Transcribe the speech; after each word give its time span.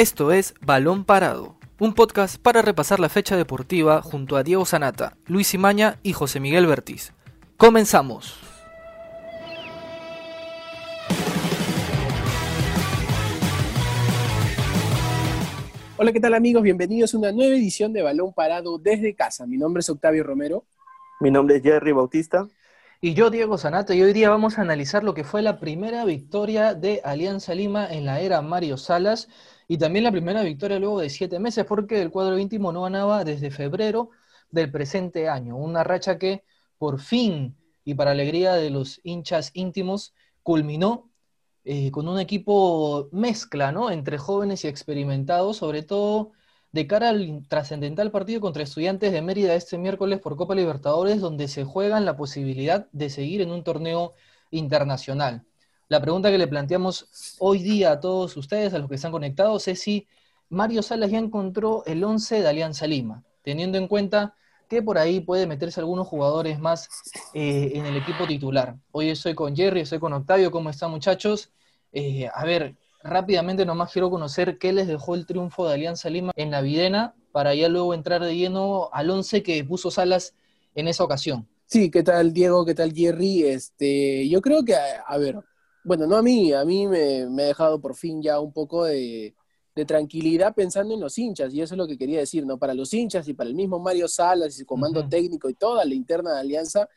Esto 0.00 0.32
es 0.32 0.54
Balón 0.62 1.04
Parado, 1.04 1.56
un 1.78 1.92
podcast 1.92 2.40
para 2.40 2.62
repasar 2.62 3.00
la 3.00 3.10
fecha 3.10 3.36
deportiva 3.36 4.00
junto 4.00 4.38
a 4.38 4.42
Diego 4.42 4.64
Sanata, 4.64 5.18
Luis 5.26 5.52
Imaña 5.52 5.98
y 6.02 6.14
José 6.14 6.40
Miguel 6.40 6.66
Bertiz. 6.66 7.12
Comenzamos. 7.58 8.40
Hola, 15.98 16.12
¿qué 16.12 16.20
tal 16.20 16.32
amigos? 16.32 16.62
Bienvenidos 16.62 17.12
a 17.12 17.18
una 17.18 17.32
nueva 17.32 17.54
edición 17.54 17.92
de 17.92 18.00
Balón 18.00 18.32
Parado 18.32 18.78
desde 18.78 19.14
casa. 19.14 19.46
Mi 19.46 19.58
nombre 19.58 19.80
es 19.80 19.90
Octavio 19.90 20.24
Romero. 20.24 20.64
Mi 21.20 21.30
nombre 21.30 21.56
es 21.56 21.62
Jerry 21.62 21.92
Bautista. 21.92 22.48
Y 23.02 23.12
yo, 23.12 23.28
Diego 23.28 23.58
Sanata, 23.58 23.94
y 23.94 24.02
hoy 24.02 24.14
día 24.14 24.30
vamos 24.30 24.58
a 24.58 24.62
analizar 24.62 25.04
lo 25.04 25.12
que 25.12 25.24
fue 25.24 25.42
la 25.42 25.60
primera 25.60 26.06
victoria 26.06 26.72
de 26.72 27.02
Alianza 27.04 27.54
Lima 27.54 27.86
en 27.90 28.06
la 28.06 28.20
era 28.20 28.40
Mario 28.40 28.78
Salas 28.78 29.28
y 29.70 29.78
también 29.78 30.02
la 30.02 30.10
primera 30.10 30.42
victoria 30.42 30.80
luego 30.80 30.98
de 30.98 31.08
siete 31.08 31.38
meses, 31.38 31.64
porque 31.64 32.02
el 32.02 32.10
cuadro 32.10 32.36
íntimo 32.40 32.72
no 32.72 32.82
ganaba 32.82 33.22
desde 33.22 33.52
febrero 33.52 34.10
del 34.50 34.68
presente 34.72 35.28
año. 35.28 35.56
Una 35.56 35.84
racha 35.84 36.18
que 36.18 36.42
por 36.76 36.98
fin, 37.00 37.56
y 37.84 37.94
para 37.94 38.10
alegría 38.10 38.54
de 38.54 38.70
los 38.70 39.00
hinchas 39.04 39.52
íntimos, 39.54 40.12
culminó 40.42 41.12
eh, 41.62 41.92
con 41.92 42.08
un 42.08 42.18
equipo 42.18 43.08
mezcla, 43.12 43.70
¿no? 43.70 43.92
Entre 43.92 44.18
jóvenes 44.18 44.64
y 44.64 44.68
experimentados, 44.68 45.58
sobre 45.58 45.84
todo 45.84 46.32
de 46.72 46.88
cara 46.88 47.10
al 47.10 47.46
trascendental 47.48 48.10
partido 48.10 48.40
contra 48.40 48.64
Estudiantes 48.64 49.12
de 49.12 49.22
Mérida 49.22 49.54
este 49.54 49.78
miércoles 49.78 50.18
por 50.18 50.34
Copa 50.36 50.56
Libertadores, 50.56 51.20
donde 51.20 51.46
se 51.46 51.62
juegan 51.62 52.04
la 52.04 52.16
posibilidad 52.16 52.88
de 52.90 53.08
seguir 53.08 53.40
en 53.40 53.52
un 53.52 53.62
torneo 53.62 54.14
internacional. 54.50 55.44
La 55.90 56.00
pregunta 56.00 56.30
que 56.30 56.38
le 56.38 56.46
planteamos 56.46 57.36
hoy 57.40 57.58
día 57.64 57.90
a 57.90 57.98
todos 57.98 58.36
ustedes, 58.36 58.72
a 58.72 58.78
los 58.78 58.88
que 58.88 58.94
están 58.94 59.10
conectados, 59.10 59.66
es 59.66 59.80
si 59.80 60.06
Mario 60.48 60.82
Salas 60.84 61.10
ya 61.10 61.18
encontró 61.18 61.82
el 61.84 62.04
11 62.04 62.42
de 62.42 62.48
Alianza 62.48 62.86
Lima, 62.86 63.24
teniendo 63.42 63.76
en 63.76 63.88
cuenta 63.88 64.36
que 64.68 64.82
por 64.82 64.98
ahí 64.98 65.18
puede 65.18 65.48
meterse 65.48 65.80
algunos 65.80 66.06
jugadores 66.06 66.60
más 66.60 66.88
eh, 67.34 67.72
en 67.74 67.86
el 67.86 67.96
equipo 67.96 68.24
titular. 68.24 68.76
Hoy 68.92 69.08
estoy 69.08 69.34
con 69.34 69.56
Jerry, 69.56 69.80
estoy 69.80 69.98
con 69.98 70.12
Octavio, 70.12 70.52
¿cómo 70.52 70.70
están 70.70 70.92
muchachos? 70.92 71.50
Eh, 71.92 72.28
a 72.32 72.44
ver, 72.44 72.76
rápidamente 73.02 73.66
nomás 73.66 73.92
quiero 73.92 74.10
conocer 74.10 74.58
qué 74.58 74.72
les 74.72 74.86
dejó 74.86 75.16
el 75.16 75.26
triunfo 75.26 75.66
de 75.66 75.74
Alianza 75.74 76.08
Lima 76.08 76.30
en 76.36 76.52
la 76.52 76.60
Videna 76.60 77.16
para 77.32 77.52
ya 77.56 77.68
luego 77.68 77.94
entrar 77.94 78.22
de 78.22 78.36
lleno 78.36 78.90
al 78.92 79.10
11 79.10 79.42
que 79.42 79.64
puso 79.64 79.90
Salas 79.90 80.36
en 80.76 80.86
esa 80.86 81.02
ocasión. 81.02 81.48
Sí, 81.66 81.90
¿qué 81.90 82.04
tal 82.04 82.32
Diego? 82.32 82.64
¿Qué 82.64 82.74
tal 82.74 82.92
Jerry? 82.92 83.44
Este, 83.44 84.28
yo 84.28 84.40
creo 84.40 84.64
que, 84.64 84.74
a, 84.74 85.18
ver, 85.18 85.36
bueno, 85.90 86.06
no 86.06 86.16
a 86.16 86.22
mí, 86.22 86.52
a 86.52 86.64
mí 86.64 86.86
me, 86.86 87.26
me, 87.26 87.42
ha 87.42 87.46
dejado 87.46 87.80
por 87.80 87.96
fin 87.96 88.22
ya 88.22 88.38
un 88.38 88.52
poco 88.52 88.84
de, 88.84 89.34
de 89.74 89.84
tranquilidad 89.84 90.54
pensando 90.54 90.94
en 90.94 91.00
los 91.00 91.18
hinchas, 91.18 91.52
y 91.52 91.62
eso 91.62 91.74
es 91.74 91.78
lo 91.78 91.88
que 91.88 91.98
quería 91.98 92.20
decir, 92.20 92.46
¿no? 92.46 92.58
Para 92.58 92.74
los 92.74 92.94
hinchas 92.94 93.26
y 93.26 93.34
para 93.34 93.50
el 93.50 93.56
mismo 93.56 93.80
Mario 93.80 94.06
Salas 94.06 94.54
y 94.54 94.60
su 94.60 94.66
comando 94.66 95.08
técnico 95.08 95.50
y 95.50 95.54
toda 95.54 95.84
la 95.84 95.92
interna 95.92 96.34
de 96.34 96.40
Alianza, 96.42 96.88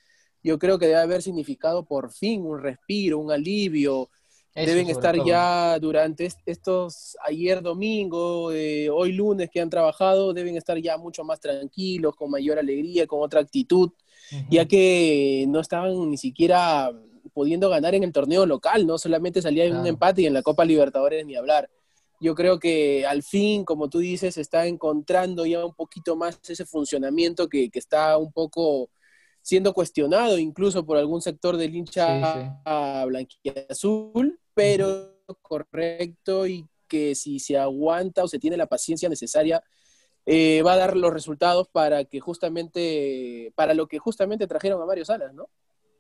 yo 0.44 0.59
creo 0.59 0.77
que 0.77 0.86
debe 0.86 0.99
haber 0.99 1.23
significado 1.23 1.83
por 1.83 2.11
fin 2.11 2.45
un 2.45 2.61
respiro, 2.61 3.17
un 3.17 3.31
alivio. 3.31 4.11
Deben 4.53 4.88
estar 4.88 5.16
ya 5.25 5.80
durante 5.80 6.30
estos, 6.45 7.17
ayer 7.25 7.64
domingo, 7.64 8.52
eh, 8.52 8.91
hoy 8.91 9.14
lunes 9.14 9.49
que 9.52 9.59
han 9.59 9.71
trabajado, 9.71 10.36
deben 10.36 10.55
estar 10.55 10.77
ya 10.77 10.99
mucho 10.99 11.23
más 11.23 11.39
tranquilos, 11.39 12.16
con 12.16 12.30
mayor 12.30 12.59
alegría, 12.59 13.08
con 13.08 13.23
otra 13.23 13.39
actitud, 13.39 13.89
ya 14.52 14.67
que 14.67 15.45
no 15.47 15.59
estaban 15.59 16.11
ni 16.11 16.17
siquiera 16.17 16.91
pudiendo 17.34 17.70
ganar 17.70 17.95
en 17.95 18.03
el 18.03 18.14
torneo 18.14 18.45
local, 18.45 18.86
no 18.86 18.98
solamente 18.98 19.42
salía 19.42 19.66
en 19.66 19.76
un 19.76 19.88
empate 19.88 20.22
y 20.22 20.26
en 20.28 20.34
la 20.34 20.42
Copa 20.42 20.66
Libertadores 20.66 21.26
ni 21.26 21.36
hablar 21.36 21.70
yo 22.23 22.36
creo 22.36 22.58
que 22.58 23.06
al 23.06 23.22
fin, 23.22 23.66
como 23.66 23.89
tú 23.89 24.00
dices, 24.00 24.38
está 24.38 24.66
encontrando 24.66 25.45
ya 25.45 25.66
un 25.66 25.73
poquito 25.73 26.16
más 26.16 26.39
ese 26.48 26.66
funcionamiento 26.66 27.50
que, 27.50 27.70
está 27.73 28.17
un 28.17 28.31
poco 28.31 28.89
siendo 29.42 29.73
cuestionado 29.73 30.38
incluso 30.38 30.86
por 30.86 30.95
algún 30.95 31.22
sector 31.22 31.58
del 31.58 31.76
hincha 31.76 32.61
blanquiazul, 33.05 34.39
pero 34.54 35.17
correcto 35.42 36.48
y 36.48 36.66
que 36.88 37.14
si 37.14 37.39
se 37.39 37.58
aguanta 37.58 38.23
o 38.23 38.30
se 38.30 38.39
tiene 38.39 38.55
la 38.55 38.67
paciencia 38.67 39.10
necesaria, 39.10 39.61
eh, 40.26 40.61
va 40.61 40.73
a 40.73 40.77
dar 40.77 40.95
los 40.95 41.11
resultados 41.11 41.67
para 41.67 42.05
que 42.05 42.22
justamente, 42.22 43.52
para 43.55 43.73
lo 43.73 43.88
que 43.88 43.99
justamente 43.99 44.48
trajeron 44.48 44.82
a 44.82 44.86
Mario 44.86 45.04
Salas, 45.04 45.33
¿no? 45.33 45.49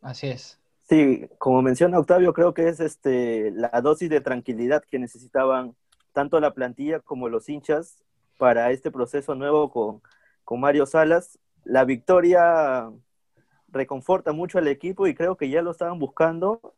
Así 0.01 0.27
es. 0.27 0.57
Sí, 0.89 1.29
como 1.37 1.61
menciona 1.61 1.97
Octavio, 1.99 2.33
creo 2.33 2.53
que 2.53 2.67
es 2.67 2.79
este 2.79 3.51
la 3.51 3.81
dosis 3.81 4.09
de 4.09 4.21
tranquilidad 4.21 4.83
que 4.89 4.99
necesitaban 4.99 5.75
tanto 6.11 6.39
la 6.39 6.53
plantilla 6.53 6.99
como 6.99 7.29
los 7.29 7.49
hinchas 7.49 8.03
para 8.37 8.71
este 8.71 8.91
proceso 8.91 9.35
nuevo 9.35 9.71
con, 9.71 10.01
Mario 10.59 10.85
Salas. 10.85 11.39
La 11.63 11.85
victoria 11.85 12.91
reconforta 13.69 14.33
mucho 14.33 14.57
al 14.59 14.67
equipo 14.67 15.07
y 15.07 15.15
creo 15.15 15.37
que 15.37 15.49
ya 15.49 15.61
lo 15.61 15.71
estaban 15.71 15.99
buscando 15.99 16.75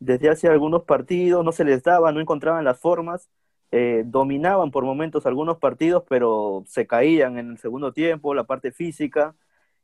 desde 0.00 0.28
hace 0.28 0.48
algunos 0.48 0.82
partidos, 0.84 1.44
no 1.44 1.52
se 1.52 1.64
les 1.64 1.82
daba, 1.82 2.12
no 2.12 2.20
encontraban 2.20 2.64
las 2.64 2.78
formas, 2.80 3.30
eh, 3.70 4.02
dominaban 4.04 4.70
por 4.72 4.84
momentos 4.84 5.26
algunos 5.26 5.58
partidos, 5.58 6.04
pero 6.08 6.64
se 6.66 6.86
caían 6.86 7.38
en 7.38 7.52
el 7.52 7.58
segundo 7.58 7.92
tiempo, 7.92 8.34
la 8.34 8.44
parte 8.44 8.72
física, 8.72 9.36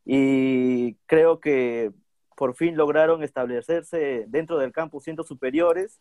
y 0.04 0.94
creo 1.06 1.40
que 1.40 1.92
por 2.38 2.54
fin 2.54 2.76
lograron 2.76 3.24
establecerse 3.24 4.24
dentro 4.28 4.58
del 4.58 4.70
campo 4.70 5.00
siendo 5.00 5.24
superiores. 5.24 6.00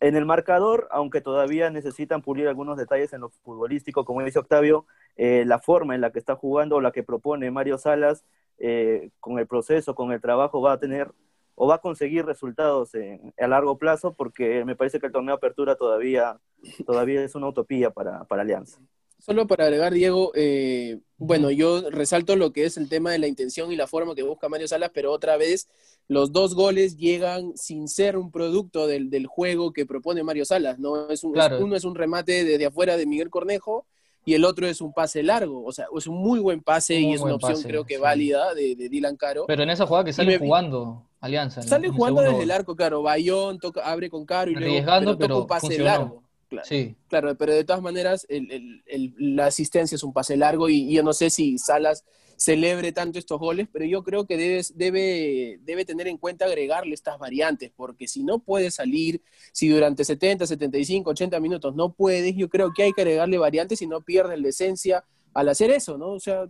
En 0.00 0.16
el 0.16 0.24
marcador, 0.24 0.88
aunque 0.90 1.20
todavía 1.20 1.68
necesitan 1.68 2.22
pulir 2.22 2.48
algunos 2.48 2.78
detalles 2.78 3.12
en 3.12 3.20
lo 3.20 3.28
futbolístico, 3.28 4.06
como 4.06 4.22
dice 4.22 4.38
Octavio, 4.38 4.86
eh, 5.16 5.44
la 5.44 5.58
forma 5.58 5.94
en 5.94 6.00
la 6.00 6.12
que 6.12 6.18
está 6.18 6.34
jugando, 6.34 6.80
la 6.80 6.92
que 6.92 7.02
propone 7.02 7.50
Mario 7.50 7.76
Salas, 7.76 8.24
eh, 8.56 9.10
con 9.20 9.38
el 9.38 9.46
proceso, 9.46 9.94
con 9.94 10.12
el 10.12 10.22
trabajo, 10.22 10.62
va 10.62 10.72
a 10.72 10.80
tener 10.80 11.12
o 11.56 11.66
va 11.66 11.74
a 11.74 11.78
conseguir 11.78 12.24
resultados 12.24 12.92
a 13.38 13.46
largo 13.46 13.76
plazo, 13.76 14.14
porque 14.14 14.64
me 14.64 14.76
parece 14.76 14.98
que 14.98 15.08
el 15.08 15.12
torneo 15.12 15.34
de 15.34 15.40
apertura 15.40 15.76
todavía, 15.76 16.40
todavía 16.86 17.22
es 17.22 17.34
una 17.34 17.48
utopía 17.48 17.90
para, 17.90 18.24
para 18.24 18.40
Alianza. 18.40 18.80
Solo 19.20 19.46
para 19.46 19.64
agregar, 19.64 19.92
Diego, 19.92 20.32
eh, 20.34 20.98
bueno, 21.18 21.50
yo 21.50 21.90
resalto 21.90 22.36
lo 22.36 22.52
que 22.52 22.64
es 22.64 22.76
el 22.76 22.88
tema 22.88 23.12
de 23.12 23.18
la 23.18 23.26
intención 23.26 23.70
y 23.70 23.76
la 23.76 23.86
forma 23.86 24.14
que 24.14 24.22
busca 24.22 24.48
Mario 24.48 24.66
Salas, 24.66 24.90
pero 24.94 25.12
otra 25.12 25.36
vez 25.36 25.68
los 26.08 26.32
dos 26.32 26.54
goles 26.54 26.96
llegan 26.96 27.52
sin 27.56 27.86
ser 27.86 28.16
un 28.16 28.30
producto 28.30 28.86
del, 28.86 29.26
juego 29.26 29.72
que 29.72 29.86
propone 29.86 30.22
Mario 30.22 30.44
Salas, 30.44 30.78
¿no? 30.78 31.10
Es 31.10 31.22
un, 31.22 31.38
uno 31.60 31.76
es 31.76 31.84
un 31.84 31.94
remate 31.94 32.44
desde 32.44 32.66
afuera 32.66 32.96
de 32.96 33.06
Miguel 33.06 33.30
Cornejo 33.30 33.84
y 34.24 34.34
el 34.34 34.44
otro 34.44 34.66
es 34.66 34.80
un 34.80 34.92
pase 34.92 35.22
largo, 35.22 35.64
o 35.64 35.72
sea, 35.72 35.86
es 35.96 36.06
un 36.06 36.16
muy 36.16 36.40
buen 36.40 36.62
pase 36.62 36.98
y 36.98 37.12
es 37.12 37.20
una 37.20 37.34
opción 37.34 37.62
creo 37.62 37.84
que 37.84 37.98
válida 37.98 38.54
de, 38.54 38.74
Dylan 38.74 39.16
Caro. 39.16 39.44
Pero 39.46 39.62
en 39.62 39.70
esa 39.70 39.86
jugada 39.86 40.04
que 40.04 40.12
sale 40.12 40.38
jugando 40.38 41.06
Alianza. 41.20 41.62
Sale 41.62 41.90
jugando 41.90 42.22
desde 42.22 42.42
el 42.42 42.50
arco, 42.50 42.74
claro, 42.74 43.02
Bayón 43.02 43.58
toca, 43.58 43.82
abre 43.82 44.08
con 44.08 44.24
Caro 44.24 44.50
y 44.50 44.54
luego 44.54 45.16
toca 45.16 45.36
un 45.36 45.46
pase 45.46 45.78
largo. 45.78 46.19
Claro, 46.50 46.66
sí. 46.66 46.96
claro, 47.06 47.36
pero 47.36 47.54
de 47.54 47.62
todas 47.62 47.80
maneras 47.80 48.26
la 48.28 49.46
asistencia 49.46 49.94
es 49.94 50.02
un 50.02 50.12
pase 50.12 50.36
largo 50.36 50.68
y, 50.68 50.92
yo 50.92 51.04
no 51.04 51.12
sé 51.12 51.30
si 51.30 51.56
Salas 51.58 52.04
celebre 52.36 52.90
tanto 52.90 53.20
estos 53.20 53.38
goles, 53.38 53.68
pero 53.72 53.84
yo 53.84 54.02
creo 54.02 54.26
que 54.26 54.36
debe, 54.74 55.60
debe 55.62 55.84
tener 55.84 56.08
en 56.08 56.16
cuenta 56.18 56.46
agregarle 56.46 56.94
estas 56.94 57.20
variantes, 57.20 57.70
porque 57.76 58.08
si 58.08 58.24
no 58.24 58.40
puede 58.40 58.72
salir, 58.72 59.22
si 59.52 59.68
durante 59.68 60.04
70, 60.04 60.44
75, 60.44 61.10
80 61.10 61.38
minutos 61.38 61.76
no 61.76 61.92
puedes, 61.92 62.34
yo 62.34 62.48
creo 62.48 62.72
que 62.72 62.82
hay 62.82 62.92
que 62.92 63.02
agregarle 63.02 63.38
variantes 63.38 63.80
y 63.82 63.86
no 63.86 64.00
pierden 64.00 64.42
la 64.42 64.48
esencia 64.48 65.04
al 65.32 65.50
hacer 65.50 65.70
eso, 65.70 65.98
¿no? 65.98 66.08
O 66.08 66.20
sea, 66.20 66.46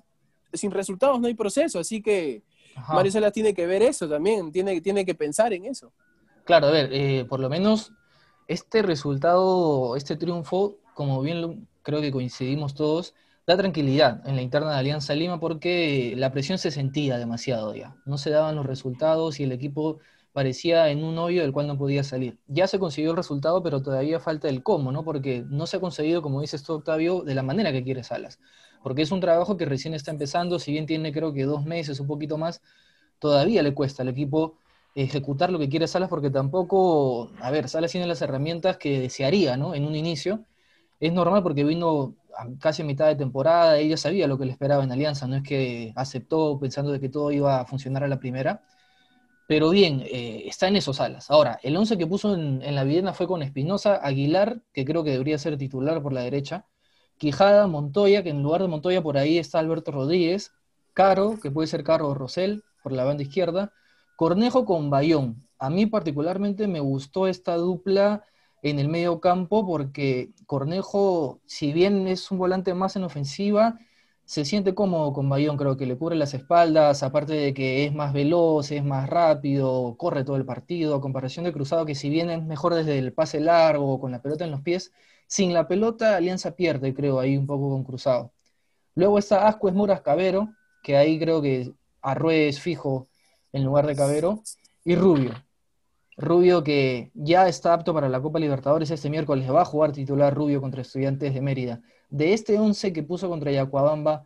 sin 0.54 0.70
resultados 0.70 1.20
no 1.20 1.26
hay 1.26 1.34
proceso, 1.34 1.78
así 1.78 2.00
que 2.00 2.42
Mario 2.88 3.12
Salas 3.12 3.34
tiene 3.34 3.52
que 3.52 3.66
ver 3.66 3.82
eso 3.82 4.08
también, 4.08 4.50
tiene, 4.50 4.80
tiene 4.80 5.04
que 5.04 5.14
pensar 5.14 5.52
en 5.52 5.66
eso. 5.66 5.92
Claro, 6.44 6.68
a 6.68 6.70
ver, 6.70 6.88
eh, 6.92 7.26
por 7.28 7.40
lo 7.40 7.50
menos 7.50 7.92
este 8.50 8.82
resultado, 8.82 9.94
este 9.94 10.16
triunfo, 10.16 10.78
como 10.94 11.22
bien 11.22 11.68
creo 11.82 12.00
que 12.00 12.10
coincidimos 12.10 12.74
todos, 12.74 13.14
da 13.46 13.56
tranquilidad 13.56 14.26
en 14.26 14.34
la 14.34 14.42
interna 14.42 14.72
de 14.72 14.78
Alianza 14.78 15.14
Lima 15.14 15.38
porque 15.38 16.14
la 16.16 16.32
presión 16.32 16.58
se 16.58 16.72
sentía 16.72 17.16
demasiado 17.16 17.72
ya. 17.76 17.94
No 18.06 18.18
se 18.18 18.30
daban 18.30 18.56
los 18.56 18.66
resultados 18.66 19.38
y 19.38 19.44
el 19.44 19.52
equipo 19.52 20.00
parecía 20.32 20.88
en 20.90 21.04
un 21.04 21.16
hoyo 21.18 21.42
del 21.42 21.52
cual 21.52 21.68
no 21.68 21.78
podía 21.78 22.02
salir. 22.02 22.38
Ya 22.48 22.66
se 22.66 22.80
consiguió 22.80 23.12
el 23.12 23.16
resultado, 23.16 23.62
pero 23.62 23.82
todavía 23.82 24.18
falta 24.18 24.48
el 24.48 24.64
cómo, 24.64 24.90
¿no? 24.90 25.04
Porque 25.04 25.44
no 25.48 25.68
se 25.68 25.76
ha 25.76 25.80
conseguido, 25.80 26.20
como 26.20 26.40
dices 26.40 26.64
tú, 26.64 26.72
Octavio, 26.72 27.22
de 27.22 27.36
la 27.36 27.44
manera 27.44 27.70
que 27.70 27.84
quiere 27.84 28.02
Salas. 28.02 28.40
Porque 28.82 29.02
es 29.02 29.12
un 29.12 29.20
trabajo 29.20 29.56
que 29.56 29.64
recién 29.64 29.94
está 29.94 30.10
empezando, 30.10 30.58
si 30.58 30.72
bien 30.72 30.86
tiene 30.86 31.12
creo 31.12 31.32
que 31.32 31.44
dos 31.44 31.64
meses, 31.64 32.00
un 32.00 32.08
poquito 32.08 32.36
más, 32.36 32.62
todavía 33.20 33.62
le 33.62 33.74
cuesta 33.74 34.02
al 34.02 34.08
equipo 34.08 34.56
ejecutar 34.94 35.50
lo 35.50 35.58
que 35.58 35.68
quiere 35.68 35.88
Salas 35.88 36.08
porque 36.08 36.30
tampoco, 36.30 37.30
a 37.40 37.50
ver, 37.50 37.68
Salas 37.68 37.92
tiene 37.92 38.06
las 38.06 38.22
herramientas 38.22 38.76
que 38.76 39.00
desearía, 39.00 39.56
¿no? 39.56 39.74
En 39.74 39.86
un 39.86 39.94
inicio. 39.94 40.44
Es 41.00 41.12
normal 41.12 41.42
porque 41.42 41.64
vino 41.64 42.16
casi 42.60 42.82
a 42.82 42.84
mitad 42.84 43.06
de 43.06 43.16
temporada, 43.16 43.78
ella 43.78 43.96
sabía 43.96 44.26
lo 44.26 44.38
que 44.38 44.46
le 44.46 44.52
esperaba 44.52 44.84
en 44.84 44.92
Alianza, 44.92 45.26
no 45.26 45.36
es 45.36 45.42
que 45.42 45.92
aceptó 45.96 46.58
pensando 46.58 46.92
de 46.92 47.00
que 47.00 47.08
todo 47.08 47.30
iba 47.32 47.60
a 47.60 47.66
funcionar 47.66 48.04
a 48.04 48.08
la 48.08 48.18
primera. 48.18 48.62
Pero 49.48 49.70
bien, 49.70 50.02
eh, 50.06 50.44
está 50.46 50.68
en 50.68 50.76
esos 50.76 51.00
alas. 51.00 51.30
Ahora, 51.30 51.58
el 51.62 51.76
11 51.76 51.98
que 51.98 52.06
puso 52.06 52.34
en, 52.34 52.74
la 52.74 52.84
Videna 52.84 53.14
fue 53.14 53.26
con 53.26 53.42
Espinosa, 53.42 53.96
Aguilar, 53.96 54.62
que 54.72 54.84
creo 54.84 55.02
que 55.02 55.10
debería 55.10 55.38
ser 55.38 55.58
titular 55.58 56.02
por 56.02 56.12
la 56.12 56.22
derecha, 56.22 56.66
Quijada, 57.18 57.66
Montoya, 57.66 58.22
que 58.22 58.30
en 58.30 58.42
lugar 58.42 58.62
de 58.62 58.68
Montoya 58.68 59.02
por 59.02 59.18
ahí 59.18 59.38
está 59.38 59.58
Alberto 59.58 59.90
Rodríguez, 59.90 60.52
Caro, 60.94 61.38
que 61.42 61.50
puede 61.50 61.66
ser 61.66 61.84
Caro 61.84 62.14
Rosell 62.14 62.62
por 62.82 62.92
la 62.92 63.04
banda 63.04 63.22
izquierda, 63.24 63.72
Cornejo 64.20 64.66
con 64.66 64.90
Bayón. 64.90 65.48
A 65.58 65.70
mí 65.70 65.86
particularmente 65.86 66.66
me 66.68 66.80
gustó 66.80 67.26
esta 67.26 67.54
dupla 67.54 68.26
en 68.60 68.78
el 68.78 68.86
medio 68.90 69.18
campo 69.18 69.66
porque 69.66 70.34
Cornejo, 70.44 71.40
si 71.46 71.72
bien 71.72 72.06
es 72.06 72.30
un 72.30 72.36
volante 72.36 72.74
más 72.74 72.96
en 72.96 73.04
ofensiva, 73.04 73.78
se 74.26 74.44
siente 74.44 74.74
cómodo 74.74 75.14
con 75.14 75.30
Bayón, 75.30 75.56
creo 75.56 75.78
que 75.78 75.86
le 75.86 75.96
cubre 75.96 76.16
las 76.16 76.34
espaldas, 76.34 77.02
aparte 77.02 77.32
de 77.32 77.54
que 77.54 77.86
es 77.86 77.94
más 77.94 78.12
veloz, 78.12 78.70
es 78.72 78.84
más 78.84 79.08
rápido, 79.08 79.96
corre 79.96 80.22
todo 80.22 80.36
el 80.36 80.44
partido, 80.44 80.96
a 80.96 81.00
comparación 81.00 81.46
de 81.46 81.54
Cruzado, 81.54 81.86
que 81.86 81.94
si 81.94 82.10
bien 82.10 82.28
es 82.28 82.44
mejor 82.44 82.74
desde 82.74 82.98
el 82.98 83.14
pase 83.14 83.40
largo, 83.40 83.98
con 84.00 84.12
la 84.12 84.20
pelota 84.20 84.44
en 84.44 84.50
los 84.50 84.60
pies, 84.60 84.92
sin 85.28 85.54
la 85.54 85.66
pelota 85.66 86.16
Alianza 86.16 86.54
pierde, 86.56 86.92
creo, 86.92 87.20
ahí 87.20 87.38
un 87.38 87.46
poco 87.46 87.70
con 87.70 87.84
Cruzado. 87.84 88.34
Luego 88.94 89.18
está 89.18 89.48
Ascuez 89.48 89.74
Moras 89.74 90.02
Cabero, 90.02 90.50
que 90.82 90.98
ahí 90.98 91.18
creo 91.18 91.40
que 91.40 91.72
Arrué 92.02 92.48
es 92.48 92.60
fijo 92.60 93.09
en 93.52 93.64
lugar 93.64 93.86
de 93.86 93.96
Cabero, 93.96 94.42
y 94.84 94.94
Rubio. 94.94 95.32
Rubio 96.16 96.62
que 96.62 97.10
ya 97.14 97.48
está 97.48 97.72
apto 97.72 97.94
para 97.94 98.08
la 98.08 98.20
Copa 98.20 98.38
Libertadores 98.38 98.90
este 98.90 99.10
miércoles, 99.10 99.50
va 99.50 99.62
a 99.62 99.64
jugar 99.64 99.92
titular 99.92 100.34
Rubio 100.34 100.60
contra 100.60 100.82
Estudiantes 100.82 101.32
de 101.32 101.40
Mérida. 101.40 101.80
De 102.10 102.32
este 102.34 102.58
11 102.58 102.92
que 102.92 103.02
puso 103.02 103.28
contra 103.28 103.50
Yacuabamba, 103.50 104.24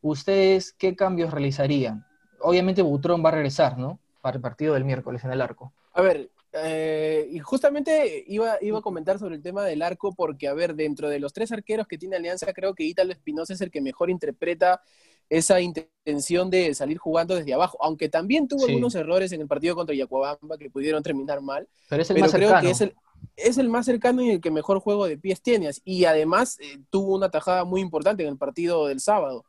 ¿ustedes 0.00 0.72
qué 0.72 0.96
cambios 0.96 1.30
realizarían? 1.30 2.04
Obviamente 2.40 2.82
Butrón 2.82 3.24
va 3.24 3.28
a 3.28 3.32
regresar, 3.32 3.78
¿no? 3.78 3.98
Para 4.20 4.36
el 4.36 4.42
partido 4.42 4.74
del 4.74 4.84
miércoles 4.84 5.24
en 5.24 5.32
el 5.32 5.40
arco. 5.40 5.72
A 5.92 6.02
ver, 6.02 6.30
eh, 6.64 7.28
y 7.30 7.38
justamente 7.38 8.24
iba, 8.26 8.56
iba 8.60 8.78
a 8.78 8.82
comentar 8.82 9.18
sobre 9.18 9.36
el 9.36 9.42
tema 9.42 9.64
del 9.64 9.82
arco 9.82 10.14
porque, 10.14 10.48
a 10.48 10.54
ver, 10.54 10.74
dentro 10.74 11.08
de 11.08 11.18
los 11.18 11.32
tres 11.32 11.52
arqueros 11.52 11.86
que 11.86 11.98
tiene 11.98 12.16
Alianza, 12.16 12.52
creo 12.52 12.74
que 12.74 12.84
Ítalo 12.84 13.12
Espinosa 13.12 13.54
es 13.54 13.60
el 13.60 13.70
que 13.70 13.80
mejor 13.80 14.10
interpreta 14.10 14.80
esa 15.28 15.60
intención 15.60 16.50
de 16.50 16.74
salir 16.74 16.98
jugando 16.98 17.34
desde 17.34 17.52
abajo, 17.52 17.78
aunque 17.80 18.08
también 18.08 18.46
tuvo 18.46 18.64
algunos 18.66 18.94
errores 18.94 19.32
en 19.32 19.40
el 19.40 19.48
partido 19.48 19.74
contra 19.74 19.94
Yacuabamba 19.94 20.56
que 20.58 20.70
pudieron 20.70 21.02
terminar 21.02 21.40
mal. 21.40 21.68
Pero 21.88 22.02
es 22.02 22.10
el 22.10 22.20
más 22.20 22.32
creo 22.32 22.60
que 22.60 22.70
es 22.70 22.80
el, 22.80 22.94
es 23.36 23.58
el, 23.58 23.68
más 23.68 23.86
cercano 23.86 24.22
y 24.22 24.30
el 24.30 24.40
que 24.40 24.50
mejor 24.50 24.78
juego 24.78 25.06
de 25.06 25.18
pies 25.18 25.42
tiene. 25.42 25.70
Y 25.84 26.04
además 26.04 26.58
eh, 26.60 26.78
tuvo 26.90 27.16
una 27.16 27.28
tajada 27.28 27.64
muy 27.64 27.80
importante 27.80 28.22
en 28.22 28.28
el 28.28 28.38
partido 28.38 28.86
del 28.86 29.00
sábado. 29.00 29.44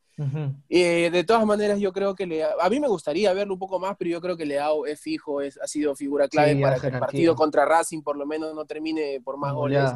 Eh, 0.69 1.09
de 1.11 1.23
todas 1.23 1.45
maneras, 1.45 1.79
yo 1.79 1.93
creo 1.93 2.15
que 2.15 2.25
le, 2.25 2.43
a 2.43 2.69
mí 2.69 2.79
me 2.79 2.87
gustaría 2.87 3.33
verlo 3.33 3.53
un 3.53 3.59
poco 3.59 3.79
más, 3.79 3.95
pero 3.97 4.09
yo 4.09 4.21
creo 4.21 4.35
que 4.35 4.45
Leao 4.45 4.85
es 4.85 4.99
fijo, 4.99 5.41
es, 5.41 5.59
ha 5.61 5.67
sido 5.67 5.95
figura 5.95 6.27
clave 6.27 6.59
para 6.59 6.79
que 6.79 6.87
el 6.87 6.99
partido 6.99 7.35
contra 7.35 7.65
Racing 7.65 8.01
por 8.01 8.17
lo 8.17 8.25
menos 8.25 8.53
no 8.55 8.65
termine 8.65 9.21
por 9.23 9.37
más 9.37 9.53
goles. 9.53 9.91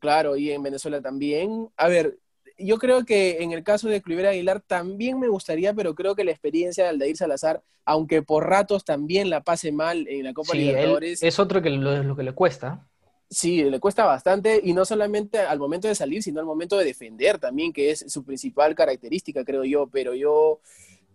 Claro, 0.00 0.36
y 0.36 0.50
en 0.50 0.62
Venezuela 0.62 1.00
también. 1.00 1.68
A 1.76 1.88
ver, 1.88 2.18
yo 2.58 2.78
creo 2.78 3.04
que 3.04 3.42
en 3.42 3.52
el 3.52 3.62
caso 3.62 3.88
de 3.88 4.02
Cliver 4.02 4.26
Aguilar 4.26 4.60
también 4.60 5.18
me 5.18 5.28
gustaría, 5.28 5.74
pero 5.74 5.94
creo 5.94 6.14
que 6.14 6.24
la 6.24 6.30
experiencia 6.30 6.84
de 6.84 6.90
Aldair 6.90 7.16
Salazar, 7.16 7.62
aunque 7.84 8.22
por 8.22 8.48
ratos 8.48 8.84
también 8.84 9.30
la 9.30 9.42
pase 9.42 9.72
mal 9.72 10.06
en 10.08 10.24
la 10.24 10.32
Copa 10.32 10.54
Libertadores. 10.54 11.22
es 11.22 11.38
otro 11.38 11.62
que 11.62 11.70
lo, 11.70 12.02
lo 12.02 12.16
que 12.16 12.22
le 12.22 12.32
cuesta. 12.32 12.86
Sí, 13.30 13.64
le 13.64 13.80
cuesta 13.80 14.04
bastante 14.04 14.60
y 14.62 14.72
no 14.72 14.84
solamente 14.84 15.38
al 15.40 15.58
momento 15.58 15.88
de 15.88 15.94
salir, 15.94 16.22
sino 16.22 16.40
al 16.40 16.46
momento 16.46 16.76
de 16.76 16.84
defender 16.84 17.38
también, 17.38 17.72
que 17.72 17.90
es 17.90 18.04
su 18.08 18.24
principal 18.24 18.74
característica, 18.74 19.44
creo 19.44 19.64
yo. 19.64 19.88
Pero 19.88 20.14
yo 20.14 20.60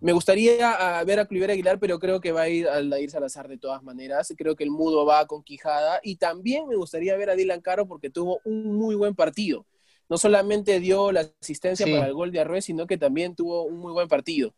me 0.02 0.12
gustaría 0.12 1.04
ver 1.04 1.20
a 1.20 1.26
Cliver 1.26 1.52
Aguilar, 1.52 1.80
pero 1.80 2.00
creo 2.00 2.20
que 2.20 2.32
va 2.32 2.42
a 2.42 2.50
ir 2.50 2.68
a 2.68 2.76
Aldair 2.76 3.10
Salazar 3.10 3.48
de 3.48 3.58
todas 3.58 3.84
maneras. 3.84 4.34
Creo 4.38 4.56
que 4.56 4.64
el 4.64 4.72
mudo 4.72 5.06
va 5.06 5.28
con 5.28 5.44
Quijada 5.44 6.00
y 6.04 6.18
también 6.18 6.68
me 6.68 6.76
gustaría 6.76 7.16
ver 7.16 7.30
a 7.30 7.36
Dylan 7.36 7.62
Caro 7.62 7.88
porque 7.88 8.10
tuvo 8.10 8.42
un 8.44 8.76
muy 8.76 8.96
buen 8.96 9.16
partido 9.16 9.66
no 10.10 10.18
solamente 10.18 10.80
dio 10.80 11.12
la 11.12 11.30
asistencia 11.40 11.86
para 11.86 12.08
el 12.08 12.14
gol 12.14 12.32
de 12.32 12.40
Arrué, 12.40 12.62
sino 12.62 12.88
que 12.88 12.98
también 12.98 13.36
tuvo 13.36 13.64
un 13.64 13.78
muy 13.78 13.94
buen 13.94 14.08
partido. 14.08 14.56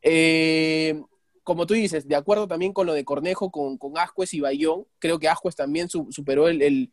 Eh, 0.00 1.02
como 1.48 1.64
tú 1.64 1.72
dices, 1.72 2.06
de 2.06 2.14
acuerdo 2.14 2.46
también 2.46 2.74
con 2.74 2.86
lo 2.86 2.92
de 2.92 3.06
Cornejo, 3.06 3.50
con, 3.50 3.78
con 3.78 3.94
y 4.30 4.40
Bayón, 4.40 4.84
creo 4.98 5.18
que 5.18 5.30
Ascuez 5.30 5.56
también 5.56 5.88
superó 5.88 6.46
el, 6.46 6.92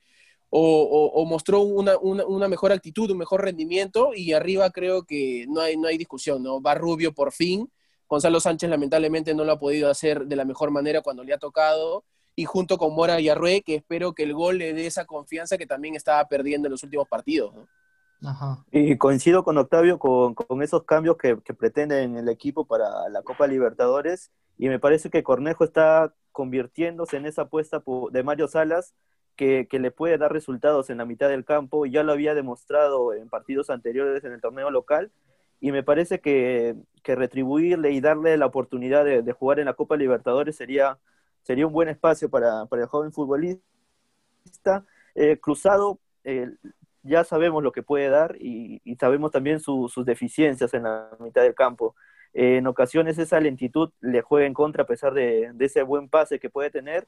o, 0.49 1.25
mostró 1.25 1.59
una, 1.59 2.47
mejor 2.47 2.71
actitud, 2.71 3.11
un 3.11 3.17
mejor 3.17 3.43
rendimiento, 3.43 4.11
y 4.15 4.31
arriba 4.31 4.69
creo 4.69 5.03
que 5.03 5.45
no 5.49 5.59
hay, 5.59 5.75
no 5.75 5.89
hay 5.89 5.97
discusión, 5.97 6.41
¿no? 6.41 6.61
Va 6.61 6.73
Rubio 6.73 7.13
por 7.13 7.33
fin, 7.33 7.69
Gonzalo 8.07 8.39
Sánchez 8.39 8.69
lamentablemente 8.69 9.35
no 9.35 9.43
lo 9.43 9.51
ha 9.51 9.59
podido 9.59 9.89
hacer 9.89 10.25
de 10.25 10.37
la 10.37 10.45
mejor 10.45 10.71
manera 10.71 11.01
cuando 11.01 11.25
le 11.25 11.33
ha 11.33 11.37
tocado, 11.37 12.05
y 12.33 12.45
junto 12.45 12.77
con 12.77 12.95
Mora 12.95 13.19
y 13.19 13.27
Arrué, 13.27 13.61
que 13.61 13.75
espero 13.75 14.13
que 14.13 14.23
el 14.23 14.33
gol 14.33 14.59
le 14.59 14.73
dé 14.73 14.87
esa 14.87 15.03
confianza 15.03 15.57
que 15.57 15.67
también 15.67 15.95
estaba 15.95 16.25
perdiendo 16.29 16.69
en 16.69 16.71
los 16.71 16.83
últimos 16.83 17.09
partidos. 17.09 17.53
Y 18.71 18.97
coincido 18.97 19.43
con 19.43 19.57
Octavio 19.57 19.99
con, 19.99 20.35
esos 20.61 20.83
cambios 20.83 21.17
que, 21.17 21.35
pretenden 21.35 22.17
el 22.17 22.29
equipo 22.29 22.65
para 22.65 23.09
la 23.09 23.21
Copa 23.21 23.47
Libertadores, 23.47 24.31
y 24.57 24.69
me 24.69 24.79
parece 24.79 25.09
que 25.09 25.23
Cornejo 25.23 25.63
está 25.63 26.13
convirtiéndose 26.31 27.17
en 27.17 27.25
esa 27.25 27.43
apuesta 27.43 27.83
de 28.11 28.23
Mario 28.23 28.47
Salas 28.47 28.93
que, 29.35 29.67
le 29.71 29.91
puede 29.91 30.17
dar 30.17 30.31
resultados 30.31 30.89
en 30.89 30.97
la 30.97 31.05
mitad 31.05 31.29
del 31.29 31.45
campo, 31.45 31.85
ya 31.85 32.03
lo 32.03 32.13
había 32.13 32.33
demostrado 32.33 33.13
en 33.13 33.29
partidos 33.29 33.69
anteriores 33.69 34.23
en 34.23 34.33
el 34.33 34.41
torneo 34.41 34.71
local, 34.71 35.11
y 35.59 35.71
me 35.71 35.83
parece 35.83 36.19
que, 36.19 36.75
retribuirle 37.03 37.91
y 37.91 38.01
darle 38.01 38.37
la 38.37 38.47
oportunidad 38.47 39.05
de, 39.05 39.21
de 39.21 39.31
jugar 39.33 39.59
en 39.59 39.65
la 39.65 39.73
Copa 39.73 39.95
Libertadores 39.95 40.55
sería 40.55 40.97
sería 41.45 41.67
un 41.67 41.73
buen 41.73 41.89
espacio 41.89 42.29
para, 42.29 42.67
el 42.71 42.85
joven 42.87 43.11
futbolista. 43.11 43.61
Eh, 45.13 45.37
cruzado, 45.39 45.99
eh, 46.23 46.49
ya 47.03 47.23
sabemos 47.23 47.61
lo 47.61 47.71
que 47.71 47.83
puede 47.83 48.09
dar 48.09 48.35
y, 48.39 48.81
sabemos 48.99 49.31
también 49.31 49.59
sus 49.59 49.93
deficiencias 50.05 50.73
en 50.73 50.83
la 50.83 51.09
mitad 51.19 51.43
del 51.43 51.53
campo. 51.53 51.95
Eh, 52.35 52.57
en 52.57 52.67
ocasiones 52.67 53.17
esa 53.17 53.39
lentitud 53.39 53.89
le 54.01 54.21
juega 54.21 54.45
en 54.45 54.53
contra 54.53 54.83
a 54.83 54.87
pesar 54.87 55.13
de, 55.13 55.51
ese 55.59 55.81
buen 55.81 56.07
pase 56.07 56.39
que 56.39 56.51
puede 56.51 56.69
tener. 56.69 57.07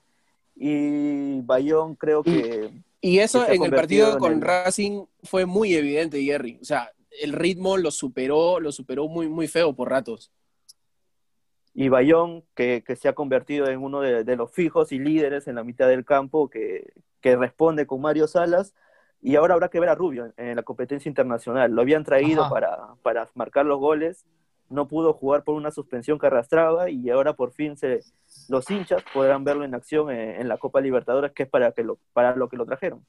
Y 0.56 1.42
Bayón 1.42 1.94
creo 1.96 2.24
que... 2.24 2.72
Y, 3.02 3.20
eso 3.20 3.48
en 3.48 3.62
el 3.64 3.72
partido 3.72 4.18
con 4.18 4.42
Racing 4.42 5.06
fue 5.22 5.46
muy 5.46 5.76
evidente, 5.76 6.24
Jerry. 6.24 6.58
O 6.60 6.66
sea, 6.66 6.90
el 7.22 7.34
ritmo 7.34 7.78
lo 7.78 7.92
superó, 7.92 8.60
lo 8.60 8.72
superó 8.72 9.08
muy, 9.08 9.28
muy 9.28 9.48
feo 9.48 9.76
por 9.76 9.92
ratos 9.92 10.32
y 11.80 11.90
Bayón, 11.90 12.44
que, 12.56 12.84
se 13.00 13.08
ha 13.08 13.14
convertido 13.14 13.68
en 13.68 13.84
uno 13.84 14.02
de, 14.02 14.36
los 14.36 14.52
fijos 14.52 14.92
y 14.92 14.98
líderes 14.98 15.48
en 15.48 15.54
la 15.54 15.64
mitad 15.64 15.88
del 15.88 16.06
campo, 16.06 16.50
que, 16.50 16.92
responde 17.22 17.86
con 17.86 18.02
Mario 18.02 18.28
Salas, 18.28 18.74
y 19.22 19.36
ahora 19.36 19.54
habrá 19.54 19.70
que 19.70 19.80
ver 19.80 19.90
a 19.90 19.94
Rubio 19.94 20.34
en, 20.38 20.56
la 20.56 20.64
competencia 20.64 21.08
internacional. 21.08 21.72
Lo 21.72 21.84
habían 21.84 22.04
traído 22.04 22.50
para, 22.50 22.96
para, 23.04 23.30
marcar 23.36 23.68
los 23.68 23.78
goles, 23.78 24.26
no 24.70 24.88
pudo 24.88 25.14
jugar 25.14 25.44
por 25.44 25.56
una 25.56 25.72
suspensión 25.72 26.20
que 26.20 26.28
arrastraba, 26.28 26.90
y 26.90 27.10
ahora 27.10 27.34
por 27.34 27.52
fin 27.52 27.78
se, 27.78 28.02
los 28.50 28.70
hinchas 28.70 29.04
podrán 29.14 29.44
verlo 29.44 29.64
en 29.64 29.76
acción 29.76 30.12
en, 30.12 30.48
la 30.48 30.58
Copa 30.58 30.82
Libertadores, 30.82 31.32
que 31.32 31.44
es 31.44 31.50
para, 31.50 31.72
que 31.72 31.84
lo, 31.84 31.98
para 32.14 32.36
lo 32.36 32.50
que 32.50 32.58
lo 32.58 32.66
trajeron. 32.66 33.06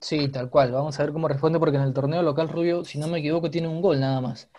Sí, 0.00 0.28
tal 0.28 0.48
cual. 0.48 0.72
Vamos 0.72 0.98
a 0.98 1.02
ver 1.04 1.12
cómo 1.12 1.28
responde, 1.28 1.58
porque 1.58 1.76
en 1.76 1.82
el 1.82 1.92
torneo 1.92 2.22
local 2.22 2.48
Rubio, 2.48 2.84
si 2.84 2.98
no 2.98 3.06
me 3.08 3.18
equivoco, 3.18 3.50
tiene 3.50 3.68
un 3.68 3.82
gol 3.82 4.00
nada 4.00 4.20
más 4.20 4.50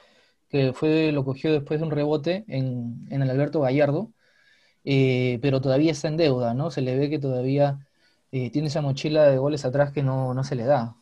que 0.52 0.74
fue, 0.74 1.12
lo 1.14 1.26
cogió 1.26 1.52
después 1.54 1.80
de 1.80 1.86
un 1.86 1.92
rebote 1.92 2.46
en, 2.48 3.08
el 3.10 3.30
Alberto 3.30 3.62
Gallardo, 3.62 4.14
eh, 4.84 5.40
pero 5.42 5.62
todavía 5.62 5.92
está 5.92 6.08
en 6.10 6.18
deuda, 6.18 6.54
¿no? 6.54 6.72
Se 6.72 6.82
le 6.82 6.98
ve 6.98 7.10
que 7.10 7.20
todavía 7.20 7.80
eh, 8.32 8.52
tiene 8.52 8.68
esa 8.70 8.82
mochila 8.82 9.26
de 9.30 9.38
goles 9.38 9.66
atrás 9.66 9.92
que 9.94 10.04
no, 10.04 10.44
se 10.44 10.56
le 10.56 10.66
da. 10.66 10.98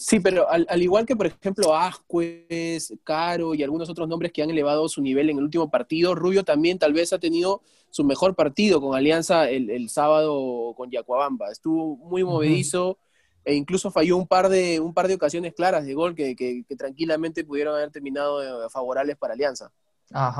Sí, 0.00 0.20
pero 0.20 0.48
al, 0.48 0.80
igual 0.80 1.04
que, 1.04 1.16
por 1.16 1.26
ejemplo, 1.26 1.74
Ascuez, 1.74 2.94
Caro 3.02 3.52
y 3.56 3.64
algunos 3.64 3.90
otros 3.90 4.06
nombres 4.06 4.30
que 4.30 4.44
han 4.44 4.48
elevado 4.48 4.88
su 4.88 5.02
nivel 5.02 5.28
en 5.28 5.38
el 5.38 5.42
último 5.42 5.72
partido, 5.72 6.14
Rubio 6.14 6.44
también 6.44 6.78
tal 6.78 6.92
vez 6.92 7.12
ha 7.12 7.18
tenido 7.18 7.62
su 7.90 8.04
mejor 8.04 8.36
partido 8.36 8.80
con 8.80 8.94
Alianza 8.96 9.50
el, 9.50 9.88
sábado 9.88 10.72
con 10.76 10.88
Yacuabamba. 10.88 11.50
Estuvo 11.50 11.96
muy 11.96 12.22
movedizo, 12.22 12.96
e 13.44 13.54
incluso 13.54 13.90
falló 13.90 14.16
un 14.16 14.28
par 14.28 14.48
de, 14.48 14.78
un 14.78 14.94
par 14.94 15.08
de 15.08 15.14
ocasiones 15.14 15.52
claras 15.52 15.84
de 15.84 15.94
gol 15.94 16.14
que, 16.14 16.64
tranquilamente 16.78 17.44
pudieron 17.44 17.74
haber 17.74 17.90
terminado 17.90 18.40
eh, 18.40 18.70
favorables 18.70 19.16
para 19.16 19.34
Alianza. 19.34 19.72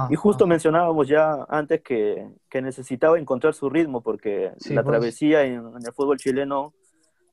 y 0.09 0.15
justo 0.15 0.47
mencionábamos 0.47 1.09
ya 1.09 1.45
antes 1.49 1.83
que, 1.83 2.29
necesitaba 2.63 3.19
encontrar 3.19 3.55
su 3.55 3.69
ritmo 3.69 4.03
porque 4.03 4.53
la 4.71 4.85
pues. 4.85 4.87
travesía 4.87 5.43
en, 5.43 5.65
el 5.85 5.93
fútbol 5.93 6.17
chileno 6.17 6.75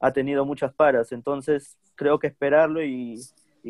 ha 0.05 0.13
tenido 0.13 0.45
muchas 0.45 0.73
paras, 0.73 1.11
entonces 1.11 1.77
creo 1.95 2.19
que 2.19 2.27
esperarlo 2.27 2.83
y, 2.83 3.21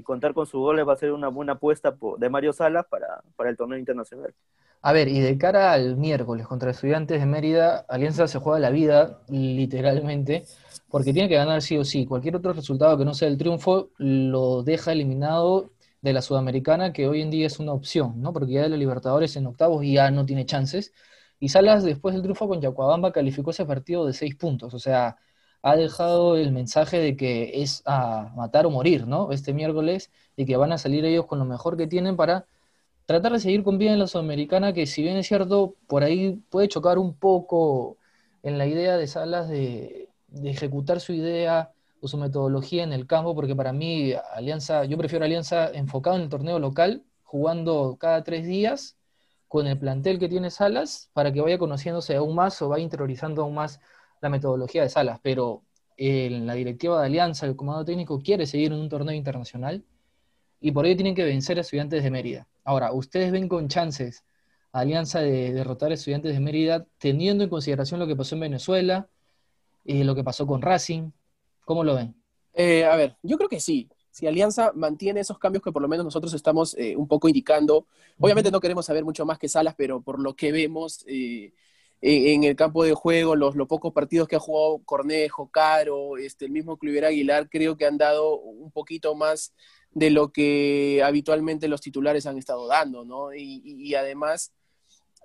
contar 0.03 0.33
con 0.33 0.45
sus 0.45 0.59
goles 0.59 0.85
va 0.85 0.91
a 0.91 0.97
ser 0.97 1.13
una 1.13 1.29
buena 1.29 1.53
apuesta 1.53 1.95
de 2.17 2.29
Mario 2.29 2.51
Salas 2.51 2.85
para, 2.89 3.23
para 3.37 3.49
el 3.49 3.55
torneo 3.55 3.77
internacional. 3.79 4.33
A 4.81 4.91
ver, 4.91 5.07
y 5.07 5.21
de 5.21 5.37
cara 5.37 5.71
al 5.71 5.95
miércoles 5.95 6.45
contra 6.45 6.71
Estudiantes 6.71 7.19
de 7.19 7.25
Mérida, 7.25 7.85
Alianza 7.87 8.27
se 8.27 8.37
juega 8.37 8.59
la 8.59 8.69
vida, 8.69 9.21
literalmente, 9.29 10.43
porque 10.89 11.13
tiene 11.13 11.29
que 11.29 11.35
ganar 11.35 11.61
sí 11.61 11.77
o 11.77 11.85
sí. 11.85 12.05
Cualquier 12.05 12.35
otro 12.35 12.51
resultado 12.51 12.97
que 12.97 13.05
no 13.05 13.13
sea 13.13 13.29
el 13.29 13.37
triunfo 13.37 13.89
lo 13.97 14.63
deja 14.63 14.91
eliminado 14.91 15.71
de 16.01 16.13
la 16.13 16.21
Sudamericana, 16.21 16.93
que 16.93 17.07
hoy 17.07 17.21
en 17.21 17.31
día 17.31 17.47
es 17.47 17.57
una 17.57 17.71
opción, 17.71 18.21
¿no? 18.21 18.33
Porque 18.33 18.51
ya 18.51 18.63
de 18.63 18.69
la 18.69 18.77
Libertadores 18.77 19.35
en 19.37 19.47
octavos 19.47 19.83
ya 19.83 20.11
no 20.11 20.25
tiene 20.25 20.45
chances. 20.45 20.93
Y 21.39 21.49
Salas, 21.49 21.83
después 21.83 22.13
del 22.13 22.21
triunfo 22.21 22.47
con 22.47 22.61
Yacuabamba, 22.61 23.11
calificó 23.11 23.51
ese 23.51 23.65
partido 23.65 24.05
de 24.05 24.13
seis 24.13 24.35
puntos. 24.35 24.73
O 24.73 24.79
sea, 24.79 25.17
ha 25.65 25.75
dejado 25.75 26.37
el 26.37 26.51
mensaje 26.51 26.99
de 26.99 27.17
que 27.17 27.63
es 27.63 27.81
a 27.87 28.31
matar 28.35 28.67
o 28.67 28.69
morir, 28.69 29.07
¿no? 29.07 29.31
Este 29.31 29.51
miércoles, 29.51 30.11
y 30.35 30.45
que 30.45 30.57
van 30.57 30.71
a 30.71 30.77
salir 30.77 31.03
ellos 31.05 31.25
con 31.25 31.39
lo 31.39 31.45
mejor 31.45 31.75
que 31.75 31.87
tienen 31.87 32.15
para 32.15 32.45
tratar 33.07 33.31
de 33.31 33.39
seguir 33.39 33.63
con 33.63 33.79
vida 33.79 33.91
en 33.91 33.97
la 33.97 34.05
Sudamericana, 34.05 34.73
que 34.73 34.85
si 34.85 35.01
bien 35.01 35.17
es 35.17 35.27
cierto, 35.27 35.73
por 35.87 36.03
ahí 36.03 36.39
puede 36.51 36.67
chocar 36.67 36.99
un 36.99 37.15
poco 37.15 37.97
en 38.43 38.59
la 38.59 38.67
idea 38.67 38.95
de 38.97 39.07
Salas 39.07 39.49
de, 39.49 40.09
de 40.27 40.51
ejecutar 40.51 40.99
su 40.99 41.13
idea 41.13 41.71
o 41.99 42.07
su 42.07 42.17
metodología 42.19 42.83
en 42.83 42.93
el 42.93 43.07
campo, 43.07 43.33
porque 43.33 43.55
para 43.55 43.73
mí 43.73 44.13
Alianza, 44.35 44.85
yo 44.85 44.99
prefiero 44.99 45.25
Alianza 45.25 45.71
enfocado 45.73 46.15
en 46.17 46.21
el 46.23 46.29
torneo 46.29 46.59
local, 46.59 47.03
jugando 47.23 47.97
cada 47.99 48.23
tres 48.23 48.45
días 48.45 48.97
con 49.47 49.65
el 49.65 49.79
plantel 49.79 50.19
que 50.19 50.29
tiene 50.29 50.51
Salas, 50.51 51.09
para 51.13 51.31
que 51.31 51.41
vaya 51.41 51.57
conociéndose 51.57 52.15
aún 52.15 52.35
más 52.35 52.61
o 52.61 52.69
vaya 52.69 52.83
interiorizando 52.83 53.41
aún 53.41 53.55
más 53.55 53.79
la 54.21 54.29
metodología 54.29 54.83
de 54.83 54.89
Salas. 54.89 55.19
Pero 55.21 55.63
en 55.97 56.45
la 56.45 56.53
directiva 56.53 56.99
de 56.99 57.07
Alianza, 57.07 57.45
el 57.45 57.55
comando 57.55 57.85
técnico 57.85 58.21
quiere 58.21 58.45
seguir 58.45 58.71
en 58.71 58.79
un 58.79 58.89
torneo 58.89 59.15
internacional 59.15 59.83
y 60.59 60.71
por 60.71 60.85
ello 60.85 60.95
tienen 60.95 61.15
que 61.15 61.23
vencer 61.23 61.57
a 61.57 61.61
estudiantes 61.61 62.03
de 62.03 62.11
Mérida. 62.11 62.47
Ahora, 62.63 62.91
¿ustedes 62.91 63.31
ven 63.31 63.47
con 63.47 63.67
chances 63.67 64.23
a 64.71 64.79
Alianza 64.79 65.19
de 65.19 65.53
derrotar 65.53 65.91
a 65.91 65.93
estudiantes 65.93 66.33
de 66.33 66.39
Mérida, 66.39 66.85
teniendo 66.97 67.43
en 67.43 67.49
consideración 67.49 67.99
lo 67.99 68.07
que 68.07 68.15
pasó 68.15 68.35
en 68.35 68.41
Venezuela, 68.41 69.07
y 69.83 70.03
lo 70.03 70.15
que 70.15 70.23
pasó 70.23 70.47
con 70.47 70.61
Racing? 70.61 71.11
¿Cómo 71.63 71.83
lo 71.83 71.95
ven? 71.95 72.15
Eh, 72.53 72.85
a 72.85 72.95
ver, 72.95 73.15
yo 73.21 73.37
creo 73.37 73.49
que 73.49 73.59
sí. 73.59 73.89
Si 74.09 74.25
Alianza 74.27 74.71
mantiene 74.73 75.19
esos 75.19 75.37
cambios 75.37 75.61
que 75.63 75.71
por 75.71 75.81
lo 75.81 75.87
menos 75.87 76.05
nosotros 76.05 76.33
estamos 76.33 76.73
eh, 76.77 76.95
un 76.95 77.07
poco 77.07 77.27
indicando, 77.27 77.85
obviamente 78.19 78.49
no 78.49 78.61
queremos 78.61 78.85
saber 78.85 79.03
mucho 79.03 79.25
más 79.25 79.37
que 79.37 79.49
Salas, 79.49 79.75
pero 79.77 80.01
por 80.01 80.19
lo 80.19 80.35
que 80.35 80.51
vemos 80.51 81.05
en, 82.07 82.43
el 82.43 82.55
campo 82.55 82.83
de 82.83 82.93
juego, 82.93 83.35
los, 83.35 83.55
los, 83.55 83.67
pocos 83.67 83.91
partidos 83.91 84.27
que 84.27 84.35
ha 84.35 84.39
jugado 84.39 84.79
Cornejo, 84.85 85.49
Caro, 85.49 86.17
este, 86.17 86.45
el 86.45 86.51
mismo 86.51 86.77
Cluiver 86.77 87.05
Aguilar, 87.05 87.49
creo 87.49 87.77
que 87.77 87.87
han 87.87 87.97
dado 87.97 88.37
un 88.37 88.71
poquito 88.71 89.15
más 89.15 89.53
de 89.91 90.11
lo 90.11 90.31
que 90.31 91.01
habitualmente 91.03 91.67
los 91.67 91.81
titulares 91.81 92.27
han 92.27 92.37
estado 92.37 92.67
dando, 92.67 93.05
¿no? 93.05 93.33
y, 93.33 93.61
y 93.63 93.95
además 93.95 94.53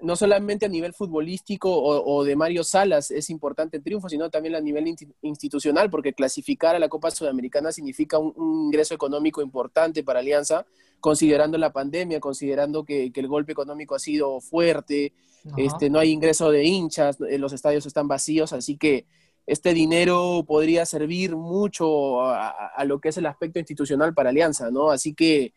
no 0.02 0.16
solamente 0.16 0.66
a 0.66 0.68
nivel 0.68 0.92
futbolístico 0.92 1.70
o, 1.72 2.24
de 2.24 2.36
Mario 2.36 2.64
Salas 2.64 3.10
es 3.10 3.30
importante 3.30 3.76
el 3.76 3.82
triunfo, 3.82 4.08
sino 4.08 4.30
también 4.30 4.54
a 4.54 4.60
nivel 4.60 4.94
institucional, 5.22 5.90
porque 5.90 6.12
clasificar 6.12 6.76
a 6.76 6.78
la 6.78 6.88
Copa 6.88 7.10
Sudamericana 7.10 7.72
significa 7.72 8.18
un, 8.18 8.66
ingreso 8.66 8.94
económico 8.94 9.42
importante 9.42 10.02
para 10.02 10.20
Alianza, 10.20 10.66
considerando 11.00 11.58
la 11.58 11.72
pandemia, 11.72 12.20
considerando 12.20 12.84
que, 12.84 13.12
el 13.14 13.28
golpe 13.28 13.52
económico 13.52 13.94
ha 13.94 13.98
sido 13.98 14.40
fuerte, 14.40 15.12
este, 15.56 15.88
no 15.88 15.98
hay 15.98 16.10
ingreso 16.10 16.50
de 16.50 16.64
hinchas, 16.64 17.18
eh, 17.28 17.38
los 17.38 17.52
estadios 17.52 17.86
están 17.86 18.08
vacíos, 18.08 18.52
así 18.52 18.76
que 18.76 19.06
este 19.46 19.72
dinero 19.72 20.44
podría 20.46 20.84
servir 20.84 21.34
mucho 21.34 22.22
a, 22.22 22.48
a 22.48 22.84
lo 22.84 23.00
que 23.00 23.08
es 23.08 23.16
el 23.16 23.26
aspecto 23.26 23.58
institucional 23.58 24.14
para 24.14 24.30
Alianza, 24.30 24.70
¿no? 24.70 24.90
Así 24.90 25.14
que 25.14 25.54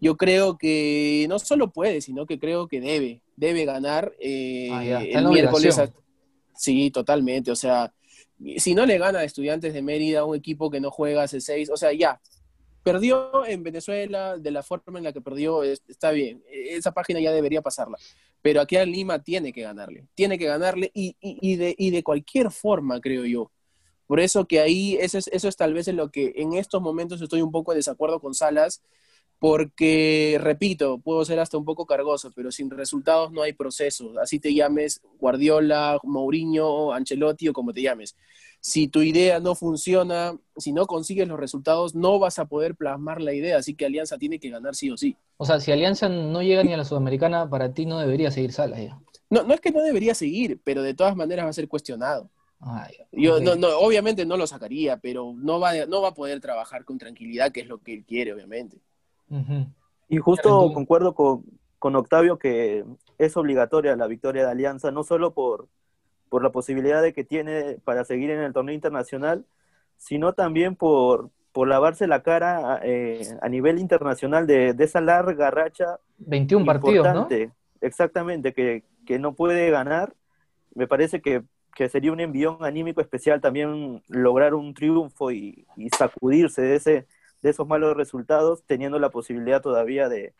yo 0.00 0.16
creo 0.16 0.58
que 0.58 1.26
no 1.28 1.38
solo 1.38 1.70
puede, 1.70 2.00
sino 2.00 2.26
que 2.26 2.38
creo 2.38 2.68
que 2.68 2.80
debe, 2.80 3.21
debe 3.36 3.64
ganar 3.64 4.14
eh, 4.20 4.68
ah, 4.72 5.02
el 5.02 5.28
miércoles. 5.28 5.80
Sí, 6.54 6.90
totalmente. 6.90 7.50
O 7.50 7.56
sea, 7.56 7.92
si 8.58 8.74
no 8.74 8.86
le 8.86 8.98
gana 8.98 9.20
a 9.20 9.24
Estudiantes 9.24 9.74
de 9.74 9.82
Mérida, 9.82 10.24
un 10.24 10.36
equipo 10.36 10.70
que 10.70 10.80
no 10.80 10.90
juega 10.90 11.22
hace 11.22 11.40
seis, 11.40 11.70
o 11.70 11.76
sea, 11.76 11.92
ya, 11.92 12.20
perdió 12.82 13.46
en 13.46 13.62
Venezuela 13.62 14.36
de 14.36 14.50
la 14.50 14.62
forma 14.62 14.98
en 14.98 15.04
la 15.04 15.12
que 15.12 15.20
perdió, 15.20 15.62
está 15.62 16.10
bien, 16.10 16.42
esa 16.50 16.92
página 16.92 17.20
ya 17.20 17.32
debería 17.32 17.62
pasarla. 17.62 17.96
Pero 18.42 18.60
aquí 18.60 18.76
a 18.76 18.84
Lima 18.84 19.22
tiene 19.22 19.52
que 19.52 19.62
ganarle, 19.62 20.08
tiene 20.14 20.38
que 20.38 20.46
ganarle 20.46 20.90
y, 20.94 21.16
y, 21.20 21.56
de, 21.56 21.74
y 21.78 21.90
de 21.90 22.02
cualquier 22.02 22.50
forma, 22.50 23.00
creo 23.00 23.24
yo. 23.24 23.52
Por 24.06 24.18
eso 24.18 24.46
que 24.46 24.60
ahí, 24.60 24.96
eso 25.00 25.16
es, 25.16 25.28
eso 25.28 25.48
es 25.48 25.56
tal 25.56 25.74
vez 25.74 25.86
en 25.88 25.96
lo 25.96 26.10
que 26.10 26.32
en 26.36 26.54
estos 26.54 26.82
momentos 26.82 27.22
estoy 27.22 27.40
un 27.40 27.52
poco 27.52 27.72
en 27.72 27.78
desacuerdo 27.78 28.20
con 28.20 28.34
Salas, 28.34 28.82
porque, 29.42 30.38
repito, 30.40 30.98
puedo 30.98 31.24
ser 31.24 31.40
hasta 31.40 31.58
un 31.58 31.64
poco 31.64 31.84
cargoso, 31.84 32.30
pero 32.32 32.52
sin 32.52 32.70
resultados 32.70 33.32
no 33.32 33.42
hay 33.42 33.52
proceso. 33.52 34.12
Así 34.22 34.38
te 34.38 34.54
llames 34.54 35.00
Guardiola, 35.18 35.98
Mourinho, 36.04 36.92
Ancelotti 36.92 37.48
o 37.48 37.52
como 37.52 37.72
te 37.72 37.82
llames. 37.82 38.14
Si 38.60 38.86
tu 38.86 39.02
idea 39.02 39.40
no 39.40 39.56
funciona, 39.56 40.38
si 40.56 40.72
no 40.72 40.86
consigues 40.86 41.26
los 41.26 41.40
resultados, 41.40 41.96
no 41.96 42.20
vas 42.20 42.38
a 42.38 42.44
poder 42.44 42.76
plasmar 42.76 43.20
la 43.20 43.34
idea. 43.34 43.56
Así 43.56 43.74
que 43.74 43.84
Alianza 43.84 44.16
tiene 44.16 44.38
que 44.38 44.48
ganar 44.48 44.76
sí 44.76 44.92
o 44.92 44.96
sí. 44.96 45.16
O 45.38 45.44
sea, 45.44 45.58
si 45.58 45.72
Alianza 45.72 46.08
no 46.08 46.40
llega 46.40 46.62
ni 46.62 46.72
a 46.72 46.76
la 46.76 46.84
Sudamericana, 46.84 47.50
para 47.50 47.74
ti 47.74 47.84
no 47.84 47.98
debería 47.98 48.30
seguir 48.30 48.52
Salas 48.52 48.80
ya. 48.80 49.00
No, 49.28 49.42
no 49.42 49.54
es 49.54 49.60
que 49.60 49.72
no 49.72 49.82
debería 49.82 50.14
seguir, 50.14 50.60
pero 50.62 50.84
de 50.84 50.94
todas 50.94 51.16
maneras 51.16 51.46
va 51.46 51.50
a 51.50 51.54
ser 51.54 51.66
cuestionado. 51.66 52.30
Yo 53.10 53.40
no, 53.40 53.56
no, 53.56 53.76
obviamente 53.80 54.24
no 54.24 54.36
lo 54.36 54.46
sacaría, 54.46 54.98
pero 54.98 55.34
no 55.36 55.58
va, 55.58 55.84
no 55.86 56.00
va 56.00 56.10
a 56.10 56.14
poder 56.14 56.38
trabajar 56.38 56.84
con 56.84 56.96
tranquilidad, 56.96 57.50
que 57.50 57.62
es 57.62 57.66
lo 57.66 57.78
que 57.78 57.92
él 57.92 58.04
quiere, 58.04 58.32
obviamente. 58.32 58.80
Y 60.08 60.18
justo 60.18 60.72
concuerdo 60.74 61.14
con, 61.14 61.96
Octavio 61.96 62.38
que 62.38 62.84
es 63.18 63.36
obligatoria 63.36 63.96
la 63.96 64.06
victoria 64.06 64.44
de 64.44 64.50
Alianza, 64.50 64.90
no 64.90 65.02
solo 65.02 65.32
por, 65.32 65.68
por 66.28 66.42
la 66.42 66.52
posibilidad 66.52 67.02
de 67.02 67.12
que 67.12 67.24
tiene 67.24 67.78
para 67.84 68.04
seguir 68.04 68.30
en 68.30 68.40
el 68.40 68.52
torneo 68.52 68.74
internacional, 68.74 69.44
sino 69.96 70.32
también 70.32 70.76
por, 70.76 71.30
por 71.52 71.68
lavarse 71.68 72.06
la 72.06 72.22
cara 72.22 72.80
eh, 72.82 73.36
a 73.40 73.48
nivel 73.48 73.78
internacional 73.78 74.46
de, 74.46 74.74
esa 74.78 75.00
larga 75.00 75.50
racha. 75.50 75.98
21 76.18 76.64
partidos, 76.64 77.14
¿no? 77.14 77.28
Exactamente, 77.80 78.52
que, 78.52 78.84
no 79.18 79.34
puede 79.34 79.70
ganar. 79.70 80.14
Me 80.74 80.86
parece 80.86 81.20
que, 81.20 81.42
sería 81.88 82.12
un 82.12 82.20
envión 82.20 82.58
anímico 82.64 83.00
especial 83.00 83.40
también 83.40 84.02
lograr 84.08 84.54
un 84.54 84.72
triunfo 84.72 85.30
y 85.30 85.66
sacudirse 85.96 86.62
de 86.62 86.76
ese, 86.76 87.06
de 87.42 87.50
esos 87.50 87.66
malos 87.66 87.96
resultados, 87.96 88.62
teniendo 88.64 88.98
la 88.98 89.10
posibilidad 89.10 89.60
todavía 89.60 90.08
de, 90.08 90.34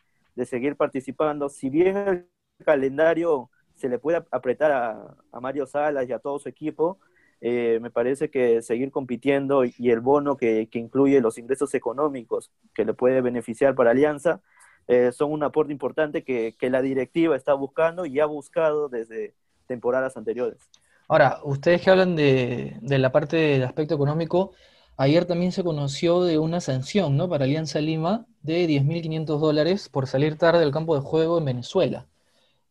seguir 0.45 0.75
participando. 0.75 1.49
Si 1.49 1.69
bien 1.69 1.97
el 1.97 2.27
calendario 2.65 3.51
se 3.75 3.89
le 3.89 3.99
puede 3.99 4.23
apretar 4.31 4.71
a, 4.71 5.39
Mario 5.39 5.65
Salas 5.65 6.07
y 6.07 6.13
a 6.13 6.19
todo 6.19 6.39
su 6.39 6.49
equipo, 6.49 6.99
eh, 7.41 7.79
me 7.81 7.91
parece 7.91 8.29
que 8.29 8.61
seguir 8.61 8.89
compitiendo 8.89 9.65
y 9.65 9.91
el 9.91 9.99
bono 9.99 10.37
que, 10.37 10.69
incluye 10.71 11.19
los 11.19 11.37
ingresos 11.37 11.73
económicos 11.73 12.51
que 12.73 12.85
le 12.85 12.93
puede 12.93 13.21
beneficiar 13.21 13.75
para 13.75 13.91
Alianza 13.91 14.41
eh, 14.87 15.11
son 15.11 15.31
un 15.31 15.43
aporte 15.43 15.73
importante 15.73 16.23
que, 16.23 16.55
la 16.61 16.81
directiva 16.81 17.35
está 17.35 17.53
buscando 17.53 18.05
y 18.05 18.19
ha 18.21 18.25
buscado 18.25 18.87
desde 18.87 19.35
temporadas 19.67 20.15
anteriores. 20.15 20.69
Ahora, 21.09 21.39
ustedes 21.43 21.81
que 21.81 21.89
hablan 21.89 22.15
de, 22.15 22.77
de 22.81 22.97
la 22.97 23.11
parte 23.11 23.35
del 23.35 23.63
aspecto 23.63 23.93
económico, 23.93 24.53
Ayer 24.97 25.25
también 25.25 25.51
se 25.51 25.63
conoció 25.63 26.23
de 26.23 26.37
una 26.37 26.61
sanción 26.61 27.17
¿no? 27.17 27.27
para 27.27 27.45
Alianza 27.45 27.81
Lima 27.81 28.25
de 28.41 28.67
10.500 28.67 29.39
dólares 29.39 29.89
por 29.89 30.07
salir 30.07 30.37
tarde 30.37 30.59
del 30.59 30.71
campo 30.71 30.95
de 30.95 31.01
juego 31.01 31.37
en 31.37 31.45
Venezuela. 31.45 32.07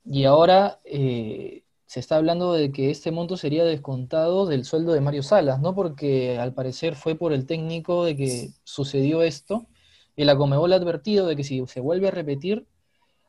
Y 0.05 0.25
ahora 0.25 0.81
eh, 0.85 1.65
se 1.87 2.01
está 2.01 2.17
hablando 2.17 2.53
de 2.53 2.71
que 2.71 2.91
este 2.91 3.11
monto 3.11 3.37
sería 3.37 3.65
descontado 3.65 4.47
del 4.47 4.65
sueldo 4.65 4.93
de 4.93 5.01
Mario 5.01 5.23
Salas, 5.23 5.61
¿no? 5.61 5.75
Porque 5.75 6.39
al 6.39 6.55
parecer 6.55 6.95
fue 6.95 7.17
por 7.17 7.33
el 7.33 7.47
técnico 7.47 8.05
de 8.05 8.17
que 8.17 8.51
sucedió 8.65 9.23
esto. 9.23 9.67
Y 10.15 10.25
la 10.25 10.37
Comebol 10.37 10.73
ha 10.73 10.77
advertido 10.77 11.27
de 11.27 11.37
que 11.37 11.45
si 11.45 11.65
se 11.67 11.81
vuelve 11.81 12.09
a 12.09 12.13
repetir, 12.13 12.67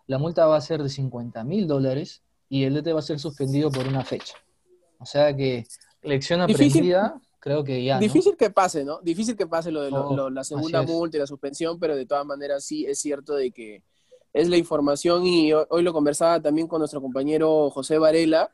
la 0.06 0.18
multa 0.18 0.46
va 0.46 0.58
a 0.58 0.62
ser 0.62 0.84
de 0.84 0.90
50 0.90 1.44
mil 1.44 1.68
dólares 1.68 2.24
y 2.50 2.64
el 2.64 2.76
DT 2.76 2.94
va 2.94 3.00
a 3.00 3.04
ser 3.04 3.20
suspendido 3.20 3.72
por 3.72 3.88
una 3.88 4.04
fecha. 4.04 4.36
O 5.00 5.06
sea 5.06 5.36
que 5.36 5.66
lección 6.02 6.42
aprendida 6.42 7.20
creo 7.44 7.62
que 7.62 7.84
ya. 7.84 8.00
Difícil 8.00 8.38
que 8.38 8.50
pase, 8.50 8.86
¿no? 8.86 9.02
Difícil 9.02 9.36
que 9.36 9.46
pase 9.46 9.70
lo 9.70 9.82
de 9.82 9.90
oh, 9.92 10.30
la 10.30 10.46
segunda 10.46 10.82
multa 10.82 11.18
y 11.18 11.20
la 11.20 11.28
suspensión, 11.28 11.78
pero 11.78 11.94
de 11.94 12.06
todas 12.06 12.26
maneras 12.26 12.64
sí 12.64 12.86
es 12.86 13.00
cierto 13.00 13.36
de 13.36 13.52
que 13.52 13.84
es 14.32 14.48
la 14.48 14.56
información 14.56 15.26
y 15.26 15.52
hoy, 15.52 15.84
lo 15.84 15.92
conversaba 15.92 16.42
también 16.42 16.70
con 16.70 16.80
nuestro 16.80 17.02
compañero 17.02 17.70
José 17.70 17.98
Varela 17.98 18.50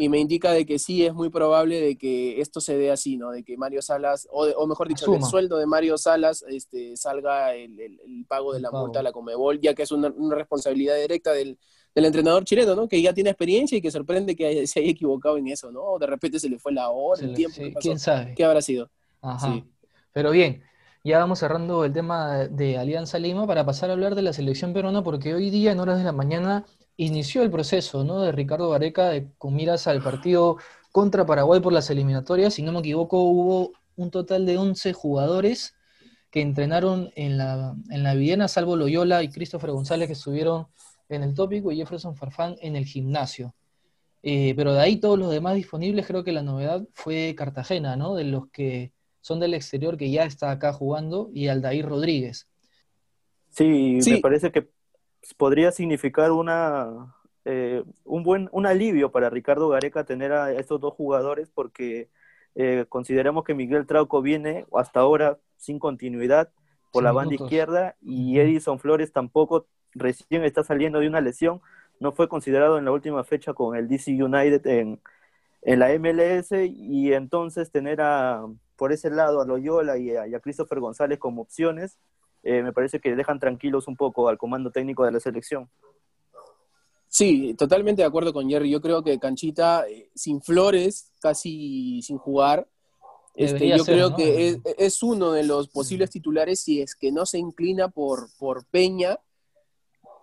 y 0.00 0.08
me 0.08 0.18
indica 0.18 0.52
de 0.52 0.64
que 0.64 0.78
sí 0.78 1.04
es 1.04 1.12
muy 1.12 1.28
probable 1.28 1.78
de 1.78 1.98
que 1.98 2.40
esto 2.40 2.58
se 2.62 2.78
dé 2.78 2.90
así, 2.90 3.18
¿no? 3.18 3.32
De 3.32 3.44
que 3.44 3.58
Mario 3.58 3.82
Salas, 3.82 4.26
o, 4.30 4.66
mejor 4.66 4.88
dicho, 4.88 5.14
el 5.14 5.22
sueldo 5.22 5.58
de 5.58 5.66
Mario 5.66 5.98
Salas 5.98 6.42
este, 6.48 6.96
salga 6.96 7.54
el, 7.54 8.24
pago 8.26 8.54
de 8.54 8.60
la 8.60 8.70
multa 8.70 9.00
a 9.00 9.02
la 9.02 9.12
Comebol, 9.12 9.60
ya 9.60 9.74
que 9.74 9.82
es 9.82 9.92
una 9.92 10.10
responsabilidad 10.34 10.96
directa 10.96 11.34
del, 11.34 11.58
del 11.94 12.04
entrenador 12.06 12.44
chileno, 12.44 12.74
¿no? 12.74 12.88
Que 12.88 13.02
ya 13.02 13.12
tiene 13.12 13.28
experiencia 13.28 13.76
y 13.76 13.82
que 13.82 13.90
sorprende 13.90 14.34
que 14.34 14.66
se 14.66 14.80
haya 14.80 14.90
equivocado 14.90 15.36
en 15.36 15.48
eso, 15.48 15.70
¿no? 15.70 15.98
De 15.98 16.06
repente 16.06 16.40
se 16.40 16.48
le 16.48 16.58
fue 16.58 16.72
la 16.72 16.88
hora, 16.88 17.22
el 17.22 17.34
tiempo. 17.34 17.60
¿Quién 17.78 17.98
sabe? 17.98 18.32
¿Qué 18.34 18.42
habrá 18.42 18.62
sido? 18.62 18.88
Ajá. 19.20 19.62
Pero 20.14 20.30
bien, 20.30 20.62
ya 21.04 21.18
vamos 21.18 21.40
cerrando 21.40 21.84
el 21.84 21.92
tema 21.92 22.48
de 22.48 22.78
Alianza 22.78 23.18
Lima 23.18 23.46
para 23.46 23.66
pasar 23.66 23.90
a 23.90 23.92
hablar 23.92 24.14
de 24.14 24.22
la 24.22 24.32
selección 24.32 24.72
peruana, 24.72 25.04
porque 25.04 25.34
hoy 25.34 25.50
día, 25.50 25.72
en 25.72 25.80
horas 25.80 25.98
de 25.98 26.04
la 26.04 26.12
mañana, 26.12 26.64
inició 26.96 27.42
el 27.42 27.50
proceso, 27.50 28.04
¿no? 28.04 28.20
De 28.20 28.32
Ricardo 28.32 28.68
Vareca 28.68 29.08
de, 29.08 29.30
con 29.38 29.54
miras 29.54 29.86
al 29.86 30.02
partido 30.02 30.58
contra 30.92 31.26
Paraguay 31.26 31.60
por 31.60 31.72
las 31.72 31.90
eliminatorias. 31.90 32.54
Si 32.54 32.62
no 32.62 32.72
me 32.72 32.80
equivoco, 32.80 33.22
hubo 33.22 33.72
un 33.96 34.10
total 34.10 34.46
de 34.46 34.58
11 34.58 34.92
jugadores 34.92 35.74
que 36.30 36.40
entrenaron 36.40 37.10
en 37.16 37.38
la, 37.38 37.74
en 37.90 38.02
la 38.02 38.14
Viena, 38.14 38.48
salvo 38.48 38.76
Loyola 38.76 39.22
y 39.22 39.30
Christopher 39.30 39.70
González, 39.70 40.06
que 40.06 40.12
estuvieron 40.12 40.66
en 41.08 41.22
el 41.22 41.34
tópico 41.34 41.72
y 41.72 41.76
Jefferson 41.76 42.16
Farfán 42.16 42.56
en 42.60 42.76
el 42.76 42.84
gimnasio. 42.84 43.54
Eh, 44.22 44.54
pero 44.54 44.74
de 44.74 44.80
ahí 44.80 44.96
todos 44.96 45.18
los 45.18 45.30
demás 45.30 45.54
disponibles, 45.54 46.06
creo 46.06 46.22
que 46.22 46.32
la 46.32 46.42
novedad 46.42 46.86
fue 46.92 47.34
Cartagena, 47.36 47.96
¿no? 47.96 48.14
De 48.14 48.24
los 48.24 48.48
que 48.50 48.92
son 49.20 49.40
del 49.40 49.54
exterior 49.54 49.96
que 49.96 50.10
ya 50.10 50.24
está 50.24 50.50
acá 50.50 50.72
jugando, 50.72 51.30
y 51.32 51.48
Aldair 51.48 51.86
Rodríguez. 51.86 52.48
Sí, 53.50 53.98
me 54.06 54.18
parece 54.18 54.52
que 54.52 54.68
podría 55.36 55.72
significar 55.72 56.32
una, 56.32 57.14
eh, 57.44 57.82
un 58.04 58.22
buen 58.22 58.48
un 58.52 58.66
alivio 58.66 59.10
para 59.10 59.30
Ricardo 59.30 59.68
Gareca 59.68 60.04
tener 60.04 60.32
a 60.32 60.52
estos 60.52 60.80
dos 60.80 60.94
jugadores 60.94 61.50
porque 61.54 62.08
eh, 62.54 62.84
consideramos 62.88 63.44
que 63.44 63.54
Miguel 63.54 63.86
Trauco 63.86 64.22
viene 64.22 64.66
hasta 64.74 65.00
ahora 65.00 65.38
sin 65.56 65.78
continuidad 65.78 66.50
por 66.92 67.02
la 67.02 67.12
banda 67.12 67.34
izquierda 67.34 67.96
y 68.00 68.38
Edison 68.40 68.78
Flores 68.78 69.12
tampoco 69.12 69.66
recién 69.94 70.44
está 70.44 70.64
saliendo 70.64 71.00
de 71.00 71.08
una 71.08 71.20
lesión, 71.20 71.60
no 72.00 72.12
fue 72.12 72.28
considerado 72.28 72.78
en 72.78 72.84
la 72.84 72.92
última 72.92 73.24
fecha 73.24 73.52
con 73.52 73.76
el 73.76 73.88
DC 73.88 74.22
United 74.22 74.66
en, 74.66 75.00
en 75.62 75.78
la 75.78 75.88
MLS 75.98 76.52
y 76.52 77.12
entonces 77.12 77.70
tener 77.70 78.00
a, 78.00 78.46
por 78.76 78.92
ese 78.92 79.10
lado 79.10 79.40
a 79.40 79.44
Loyola 79.46 79.98
y 79.98 80.16
a, 80.16 80.26
y 80.26 80.34
a 80.34 80.40
Christopher 80.40 80.80
González 80.80 81.18
como 81.18 81.42
opciones, 81.42 81.98
eh, 82.42 82.62
me 82.62 82.72
parece 82.72 83.00
que 83.00 83.14
dejan 83.14 83.38
tranquilos 83.38 83.88
un 83.88 83.96
poco 83.96 84.28
al 84.28 84.38
comando 84.38 84.70
técnico 84.70 85.04
de 85.04 85.12
la 85.12 85.20
selección. 85.20 85.68
Sí, 87.08 87.54
totalmente 87.58 88.02
de 88.02 88.08
acuerdo 88.08 88.32
con 88.32 88.48
Jerry. 88.48 88.70
Yo 88.70 88.80
creo 88.80 89.02
que 89.02 89.18
Canchita, 89.18 89.88
eh, 89.88 90.10
sin 90.14 90.40
Flores, 90.40 91.12
casi 91.20 92.00
sin 92.02 92.18
jugar, 92.18 92.68
este, 93.34 93.68
yo 93.68 93.84
creo 93.84 94.14
que 94.14 94.60
es, 94.76 95.02
uno 95.02 95.32
de 95.32 95.44
los 95.44 95.68
posibles 95.68 96.10
titulares 96.10 96.60
si 96.60 96.82
es 96.82 96.94
que 96.94 97.12
no 97.12 97.26
se 97.26 97.38
inclina 97.38 97.88
por, 97.88 98.28
por 98.38 98.66
Peña, 98.66 99.18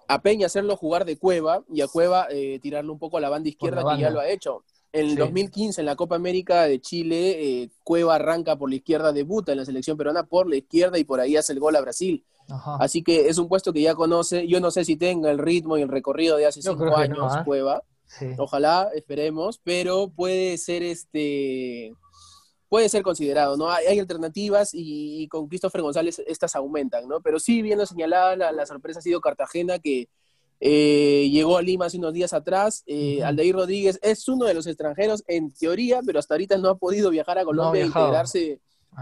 a 0.08 0.22
Peña 0.22 0.46
hacerlo 0.46 0.76
jugar 0.76 1.06
de 1.06 1.18
Cueva 1.18 1.64
y 1.70 1.82
a 1.82 1.88
Cueva 1.88 2.28
eh, 2.30 2.60
tirarle 2.62 2.92
un 2.92 3.00
poco 3.00 3.18
a 3.18 3.22
la 3.22 3.30
banda 3.30 3.50
izquierda 3.50 3.84
que 3.96 4.02
ya 4.02 4.10
lo 4.10 4.20
ha 4.20 4.30
hecho. 4.30 4.64
En 5.00 5.10
el 5.10 5.16
2015, 5.16 5.82
en 5.82 5.86
la 5.86 5.96
Copa 5.96 6.16
América 6.16 6.64
de 6.64 6.80
Chile, 6.82 7.62
eh, 7.64 7.70
Cueva 7.84 8.16
arranca 8.16 8.56
por 8.56 8.70
la 8.70 8.76
izquierda, 8.76 9.14
debuta 9.14 9.52
en 9.52 9.60
la 9.60 9.66
selección 9.66 9.98
peruana 9.98 10.24
por 10.24 10.50
la 10.50 10.58
izquierda 10.58 10.98
y 10.98 11.04
por 11.04 11.20
ahí 11.20 11.36
hace 11.36 11.54
el 11.54 11.60
gol 11.60 11.76
a 11.76 11.82
Brasil. 11.82 12.26
Así 12.80 13.04
que 13.04 13.28
es 13.28 13.38
un 13.38 13.50
puesto 13.50 13.74
que 13.74 13.82
ya 13.82 13.94
conoce. 13.94 14.48
Yo 14.48 14.60
no 14.62 14.72
sé 14.72 14.86
si 14.86 14.96
tenga 14.96 15.30
el 15.30 15.38
ritmo 15.38 15.78
y 15.78 15.82
el 15.82 15.90
recorrido 15.90 16.38
de 16.38 16.46
hace 16.46 16.62
cinco 16.62 16.96
años, 16.96 17.34
¿ah? 17.34 17.44
Cueva. 17.44 17.84
Ojalá, 18.38 18.90
esperemos, 18.96 19.60
pero 19.64 20.10
puede 20.10 20.58
ser 20.58 20.82
este 20.82 21.94
puede 22.70 22.90
ser 22.90 23.02
considerado, 23.02 23.56
¿no? 23.56 23.70
Hay, 23.70 24.00
alternativas 24.00 24.72
y, 24.74 25.28
con 25.30 25.48
Christopher 25.48 25.82
González 25.82 26.22
estas 26.28 26.56
aumentan, 26.56 27.08
¿no? 27.08 27.22
Pero 27.22 27.40
sí, 27.40 27.62
bien 27.62 27.78
lo 27.78 27.86
señalada, 27.86 28.52
la, 28.52 28.66
sorpresa 28.66 29.00
ha 29.00 29.02
sido 29.02 29.22
Cartagena, 29.22 29.80
que 29.80 30.10
eh, 30.60 31.30
llegó 31.32 31.58
a 31.58 31.62
Lima 31.62 31.86
hace 31.86 31.98
unos 31.98 32.14
días 32.14 32.34
atrás. 32.34 32.84
Eh, 32.88 33.24
Aldeir 33.24 33.56
Rodríguez 33.56 34.00
es 34.02 34.28
uno 34.28 34.46
de 34.46 34.54
los 34.54 34.68
extranjeros 34.68 35.24
en 35.28 35.52
teoría, 35.52 36.02
pero 36.06 36.20
hasta 36.20 36.34
ahorita 36.34 36.58
no 36.58 36.70
ha 36.70 36.78
podido 36.78 37.10
viajar 37.10 37.38
a 37.38 37.46
Colombia 37.46 37.84
e 37.84 37.88
integrarse 37.88 38.60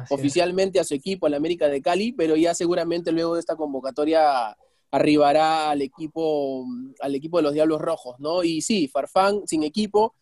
oficialmente 0.10 0.80
a 0.80 0.84
su 0.84 0.94
equipo, 0.94 1.26
al 1.26 1.34
América 1.34 1.68
de 1.68 1.82
Cali, 1.82 2.12
pero 2.12 2.36
ya 2.36 2.54
seguramente 2.54 3.12
luego 3.12 3.36
de 3.36 3.40
esta 3.40 3.56
convocatoria 3.56 4.58
arribará 4.92 5.72
al 5.72 5.82
equipo, 5.82 6.66
al 7.02 7.16
equipo 7.16 7.38
de 7.38 7.44
los 7.44 7.54
Diablos 7.54 7.82
Rojos, 7.82 8.20
¿no? 8.20 8.44
Y 8.44 8.62
sí, 8.62 8.88
Farfán 8.88 9.42
sin 9.46 9.64
equipo, 9.64 10.14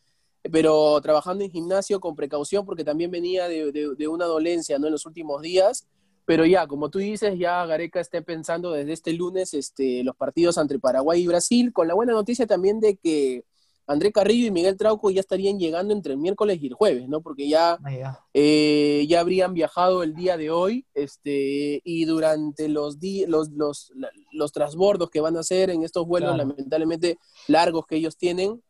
pero 0.52 1.00
trabajando 1.02 1.44
en 1.44 1.52
gimnasio 1.52 2.00
con 2.00 2.16
precaución 2.16 2.66
porque 2.66 2.84
también 2.84 3.12
venía 3.12 3.48
de, 3.48 4.08
una 4.08 4.26
dolencia, 4.26 4.78
¿no? 4.80 4.88
En 4.88 4.94
los 4.94 5.06
últimos 5.06 5.42
días, 5.42 5.88
pero 6.26 6.46
ya, 6.46 6.68
como 6.68 6.90
tú 6.90 7.00
dices, 7.00 7.38
ya 7.38 7.66
Gareca 7.66 8.00
está 8.00 8.22
pensando 8.22 8.72
desde 8.72 8.94
este 8.94 9.14
lunes 9.14 9.54
este, 9.54 10.04
los 10.04 10.16
partidos 10.16 10.58
entre 10.58 10.80
Paraguay 10.80 11.22
y 11.22 11.28
Brasil, 11.28 11.74
con 11.74 11.88
la 11.88 11.94
buena 11.94 12.14
noticia 12.14 12.48
también 12.48 12.80
de 12.80 12.96
que 12.96 13.44
André 13.86 14.14
Carrillo 14.14 14.48
y 14.48 14.52
Miguel 14.52 14.78
Trauco 14.78 15.10
ya 15.10 15.20
estarían 15.20 15.60
llegando 15.60 15.94
entre 15.94 16.14
el 16.14 16.20
miércoles 16.20 16.60
y 16.62 16.68
el 16.68 16.74
jueves, 16.74 17.10
¿no? 17.10 17.22
Porque 17.22 17.50
ya, 17.50 17.78
ah, 17.84 18.26
eh, 18.34 19.06
ya. 19.10 19.20
habrían 19.20 19.54
viajado 19.54 20.04
el 20.04 20.16
día 20.16 20.38
de 20.38 20.52
hoy, 20.52 20.86
este, 20.94 21.82
y 21.84 22.06
durante 22.06 22.70
los, 22.70 22.98
los, 23.28 23.50
los, 23.50 23.92
los, 24.32 24.52
transbordos 24.54 25.10
que 25.10 25.20
van 25.20 25.36
a 25.36 25.42
hacer 25.42 25.70
en 25.70 25.84
estos 25.84 26.08
vuelos 26.08 26.38
lamentablemente 26.38 27.18
largos 27.48 27.86
que 27.86 27.98
ellos 27.98 28.16
tienen, 28.16 28.64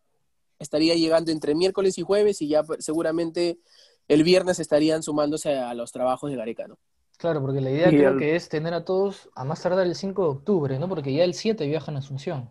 estaría 0.58 0.96
llegando 0.96 1.32
entre 1.32 1.54
miércoles 1.54 2.00
y 2.00 2.02
jueves 2.02 2.42
y 2.42 2.48
ya 2.48 2.64
pues, 2.64 2.84
seguramente 2.84 3.60
el 4.08 4.24
viernes 4.24 4.60
estarían 4.60 5.04
sumándose 5.04 5.56
a 5.56 5.76
los 5.76 5.92
trabajos 5.92 6.32
de 6.32 6.38
Gareca, 6.38 6.68
¿no? 6.68 6.80
Claro, 7.24 7.40
porque 7.40 7.62
la 7.62 7.72
idea 7.72 7.88
creo 7.88 8.18
que 8.18 8.36
es 8.36 8.50
tener 8.50 8.74
a 8.74 8.84
todos 8.84 9.30
a 9.34 9.46
más 9.46 9.64
tardar 9.64 9.88
el 9.88 9.96
5 9.96 10.22
de 10.22 10.28
octubre, 10.28 10.78
¿no? 10.78 10.90
Porque 10.90 11.14
ya 11.14 11.24
el 11.24 11.36
7 11.36 11.66
viajan 11.68 11.96
a 11.96 12.00
Asunción. 12.00 12.50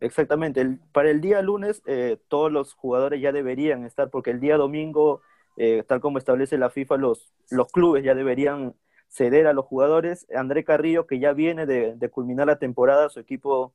Exactamente. 0.00 0.78
para 0.90 1.10
el 1.10 1.20
día 1.20 1.42
lunes, 1.42 1.82
eh, 1.84 2.16
todos 2.28 2.50
los 2.50 2.72
jugadores 2.72 3.20
ya 3.20 3.30
deberían 3.30 3.84
estar, 3.84 4.08
porque 4.08 4.30
el 4.30 4.40
día 4.40 4.56
domingo, 4.56 5.20
eh, 5.58 5.84
tal 5.86 6.00
como 6.00 6.16
establece 6.16 6.56
la 6.56 6.70
FIFA, 6.70 6.96
los, 6.96 7.30
los 7.50 7.70
clubes 7.70 8.02
ya 8.02 8.14
deberían 8.14 8.74
ceder 9.08 9.46
a 9.46 9.52
los 9.52 9.66
jugadores. 9.66 10.26
André 10.34 10.64
Carrillo, 10.64 11.06
que 11.06 11.18
ya 11.18 11.34
viene 11.34 11.66
de, 11.66 12.08
culminar 12.08 12.46
la 12.46 12.58
temporada, 12.58 13.10
su 13.10 13.20
equipo 13.20 13.74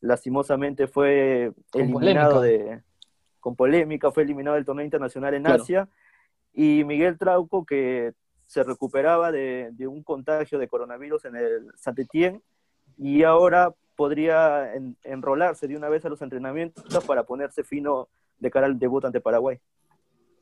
lastimosamente 0.00 0.86
fue 0.86 1.52
eliminado 1.74 2.40
de 2.40 2.80
con 3.40 3.56
polémica, 3.56 4.10
fue 4.10 4.22
eliminado 4.22 4.56
del 4.56 4.64
torneo 4.64 4.86
internacional 4.86 5.34
en 5.34 5.46
Asia. 5.46 5.86
Y 6.54 6.82
Miguel 6.84 7.18
Trauco, 7.18 7.66
que 7.66 8.14
se 8.50 8.64
recuperaba 8.64 9.30
de, 9.30 9.70
de 9.74 9.86
un 9.86 10.02
contagio 10.02 10.58
de 10.58 10.66
coronavirus 10.66 11.26
en 11.26 11.36
el 11.36 11.72
Saint-Étienne 11.76 12.40
y 12.98 13.22
ahora 13.22 13.72
podría 13.94 14.74
enrolarse 15.04 15.68
de 15.68 15.76
una 15.76 15.88
vez 15.88 16.04
a 16.04 16.08
los 16.08 16.20
entrenamientos 16.20 17.04
para 17.04 17.22
ponerse 17.22 17.62
fino 17.62 18.08
de 18.40 18.50
cara 18.50 18.66
al 18.66 18.76
debut 18.76 19.04
ante 19.04 19.20
Paraguay. 19.20 19.60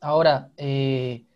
Ahora, 0.00 0.48
eh, 0.56 1.26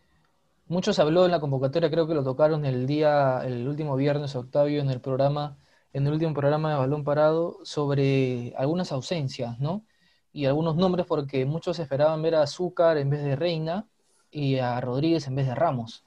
muchos 0.66 0.98
habló 0.98 1.26
en 1.26 1.32
la 1.32 1.40
convocatoria, 1.40 1.90
creo 1.90 2.08
que 2.08 2.14
lo 2.14 2.24
tocaron 2.24 2.64
el 2.64 2.86
día, 2.86 3.42
el 3.44 3.68
último 3.68 3.94
viernes, 3.94 4.34
Octavio, 4.34 4.80
en 4.80 4.88
el 4.88 5.02
programa, 5.02 5.58
en 5.92 6.06
el 6.06 6.14
último 6.14 6.32
programa 6.32 6.70
de 6.70 6.78
Balón 6.78 7.04
Parado, 7.04 7.58
sobre 7.64 8.54
algunas 8.56 8.92
ausencias, 8.92 9.60
¿no? 9.60 9.84
Y 10.32 10.46
algunos 10.46 10.76
nombres 10.76 11.04
porque 11.04 11.44
muchos 11.44 11.78
esperaban 11.78 12.22
ver 12.22 12.36
a 12.36 12.42
Azúcar 12.42 12.96
en 12.96 13.10
vez 13.10 13.22
de 13.22 13.36
Reina 13.36 13.86
y 14.30 14.56
a 14.56 14.80
Rodríguez 14.80 15.26
en 15.26 15.34
vez 15.34 15.46
de 15.46 15.54
Ramos. 15.54 16.06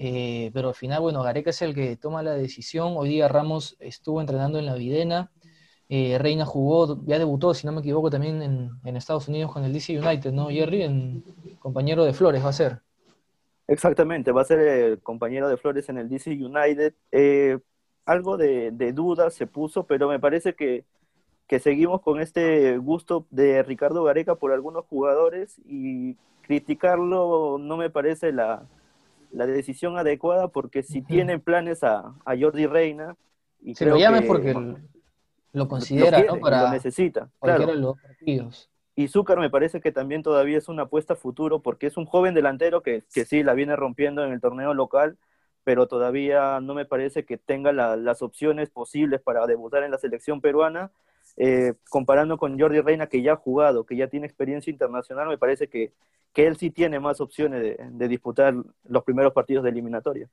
Eh, 0.00 0.52
pero 0.54 0.68
al 0.68 0.74
final, 0.76 1.00
bueno, 1.00 1.24
Gareca 1.24 1.50
es 1.50 1.60
el 1.60 1.74
que 1.74 1.96
toma 1.96 2.22
la 2.22 2.34
decisión. 2.34 2.94
Hoy 2.96 3.08
día 3.08 3.26
Ramos 3.26 3.76
estuvo 3.80 4.20
entrenando 4.20 4.60
en 4.60 4.66
la 4.66 4.74
Videna. 4.74 5.32
Eh, 5.88 6.18
Reina 6.18 6.44
jugó, 6.44 7.04
ya 7.04 7.18
debutó, 7.18 7.52
si 7.52 7.66
no 7.66 7.72
me 7.72 7.80
equivoco, 7.80 8.08
también 8.08 8.40
en, 8.84 8.96
Estados 8.96 9.26
Unidos 9.26 9.52
con 9.52 9.64
el 9.64 9.72
DC 9.72 9.98
United, 9.98 10.32
¿no, 10.32 10.50
Jerry? 10.50 10.82
En, 10.82 11.24
compañero 11.58 12.04
de 12.04 12.12
Flores 12.12 12.44
va 12.44 12.50
a 12.50 12.52
ser. 12.52 12.80
Exactamente, 13.66 14.30
va 14.30 14.42
a 14.42 14.44
ser 14.44 14.60
el 14.60 15.00
compañero 15.00 15.48
de 15.48 15.56
Flores 15.56 15.88
en 15.88 15.98
el 15.98 16.08
DC 16.08 16.30
United. 16.30 16.94
Eh, 17.10 17.58
algo 18.06 18.36
de, 18.36 18.70
duda 18.92 19.30
se 19.30 19.48
puso, 19.48 19.84
pero 19.84 20.08
me 20.08 20.20
parece 20.20 20.54
que, 20.54 20.84
que 21.48 21.58
seguimos 21.58 22.02
con 22.02 22.20
este 22.20 22.78
gusto 22.78 23.26
de 23.30 23.64
Ricardo 23.64 24.04
Gareca 24.04 24.36
por 24.36 24.52
algunos 24.52 24.84
jugadores 24.84 25.58
y 25.66 26.16
criticarlo 26.42 27.58
no 27.58 27.76
me 27.76 27.90
parece 27.90 28.32
la, 28.32 28.66
la 29.30 29.46
decisión 29.46 29.98
adecuada 29.98 30.48
porque 30.48 30.82
si 30.82 31.02
tienen 31.02 31.40
planes 31.40 31.84
a, 31.84 32.14
a, 32.24 32.36
Jordi 32.38 32.66
Reina 32.66 33.16
y 33.60 33.74
se 33.74 33.86
lo 33.86 33.96
llama 33.96 34.22
porque 34.26 34.54
lo 35.52 35.68
considera, 35.68 36.22
¿no? 36.22 36.38
Para 36.38 36.64
lo 36.64 36.70
necesita, 36.70 37.30
claro. 37.40 37.72
los 37.74 38.00
partidos. 38.00 38.70
Y 38.94 39.08
Zúcar 39.08 39.38
me 39.38 39.48
parece 39.48 39.80
que 39.80 39.92
también 39.92 40.22
todavía 40.22 40.58
es 40.58 40.68
una 40.68 40.82
apuesta 40.82 41.12
a 41.14 41.16
futuro 41.16 41.60
porque 41.60 41.86
es 41.86 41.96
un 41.96 42.04
joven 42.04 42.34
delantero 42.34 42.82
que, 42.82 43.04
que 43.14 43.24
sí 43.24 43.44
la 43.44 43.54
viene 43.54 43.76
rompiendo 43.76 44.24
en 44.24 44.32
el 44.32 44.40
torneo 44.40 44.74
local, 44.74 45.18
pero 45.62 45.86
todavía 45.86 46.60
no 46.60 46.74
me 46.74 46.84
parece 46.84 47.24
que 47.24 47.36
tenga 47.38 47.72
las 47.72 48.22
opciones 48.22 48.70
posibles 48.70 49.20
para 49.20 49.46
debutar 49.46 49.84
en 49.84 49.92
la 49.92 49.98
selección 49.98 50.40
peruana. 50.40 50.90
Eh, 51.40 51.74
comparando 51.88 52.36
con 52.36 52.58
Jordi 52.58 52.80
Reina, 52.80 53.06
que 53.06 53.22
ya 53.22 53.34
ha 53.34 53.36
jugado, 53.36 53.86
que 53.86 53.96
ya 53.96 54.08
tiene 54.08 54.26
experiencia 54.26 54.72
internacional, 54.72 55.28
me 55.28 55.38
parece 55.38 55.68
que, 55.68 55.92
que 56.32 56.48
él 56.48 56.56
sí 56.56 56.70
tiene 56.70 56.98
más 56.98 57.20
opciones 57.20 57.76
de, 57.78 58.08
disputar 58.08 58.54
los 58.88 59.04
primeros 59.04 59.32
partidos 59.32 59.62
de 59.62 59.70
eliminatoria. 59.70 60.28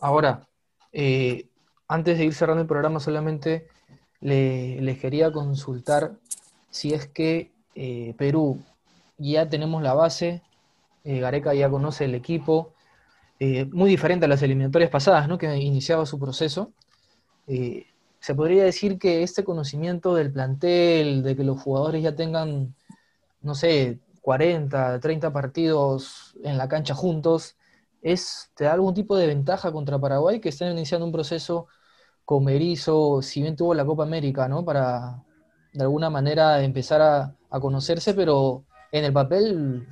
Ahora, 0.00 0.48
eh, 0.92 1.46
antes 1.86 2.18
de 2.18 2.24
ir 2.24 2.34
cerrando 2.34 2.62
el 2.62 2.66
programa, 2.66 2.98
solamente 2.98 3.68
les 4.20 4.98
quería 4.98 5.30
consultar 5.30 6.14
si 6.68 6.94
es 6.94 7.06
que 7.06 7.52
eh, 7.76 8.14
Perú 8.18 8.60
ya 9.18 9.48
tenemos 9.48 9.84
la 9.84 9.94
base, 9.94 10.42
Gareca 11.04 11.54
ya 11.54 11.70
conoce 11.70 12.06
el 12.06 12.16
equipo, 12.16 12.74
muy 13.70 13.88
diferente 13.88 14.26
a 14.26 14.28
las 14.28 14.42
eliminatorias 14.42 14.90
pasadas, 14.90 15.28
¿no? 15.28 15.38
que 15.38 15.56
iniciaba 15.56 16.06
su 16.06 16.18
proceso. 16.18 16.72
Se 18.20 18.34
podría 18.34 18.64
decir 18.64 18.98
que 18.98 19.22
este 19.22 19.44
conocimiento 19.44 20.14
del 20.14 20.32
plantel, 20.32 21.22
de 21.22 21.36
que 21.36 21.44
los 21.44 21.60
jugadores 21.60 22.02
ya 22.02 22.14
tengan, 22.14 22.74
no 23.42 23.54
sé, 23.54 24.00
40, 24.22 25.00
30 25.00 25.32
partidos 25.32 26.34
en 26.44 26.58
la 26.58 26.68
cancha 26.68 26.94
juntos, 26.94 27.56
es, 28.02 28.50
¿te 28.54 28.64
da 28.64 28.74
algún 28.74 28.94
tipo 28.94 29.16
de 29.16 29.26
ventaja 29.26 29.72
contra 29.72 29.98
Paraguay 29.98 30.40
que 30.40 30.50
están 30.50 30.72
iniciando 30.72 31.06
un 31.06 31.12
proceso 31.12 31.66
con 32.24 32.44
Berizzo, 32.44 33.22
si 33.22 33.42
bien 33.42 33.56
tuvo 33.56 33.74
la 33.74 33.84
Copa 33.84 34.04
América, 34.04 34.48
¿no? 34.48 34.64
Para 34.64 35.24
de 35.72 35.82
alguna 35.82 36.10
manera 36.10 36.62
empezar 36.62 37.00
a, 37.02 37.60
conocerse, 37.60 38.14
pero 38.14 38.64
en 38.92 39.04
el 39.04 39.12
papel 39.12 39.88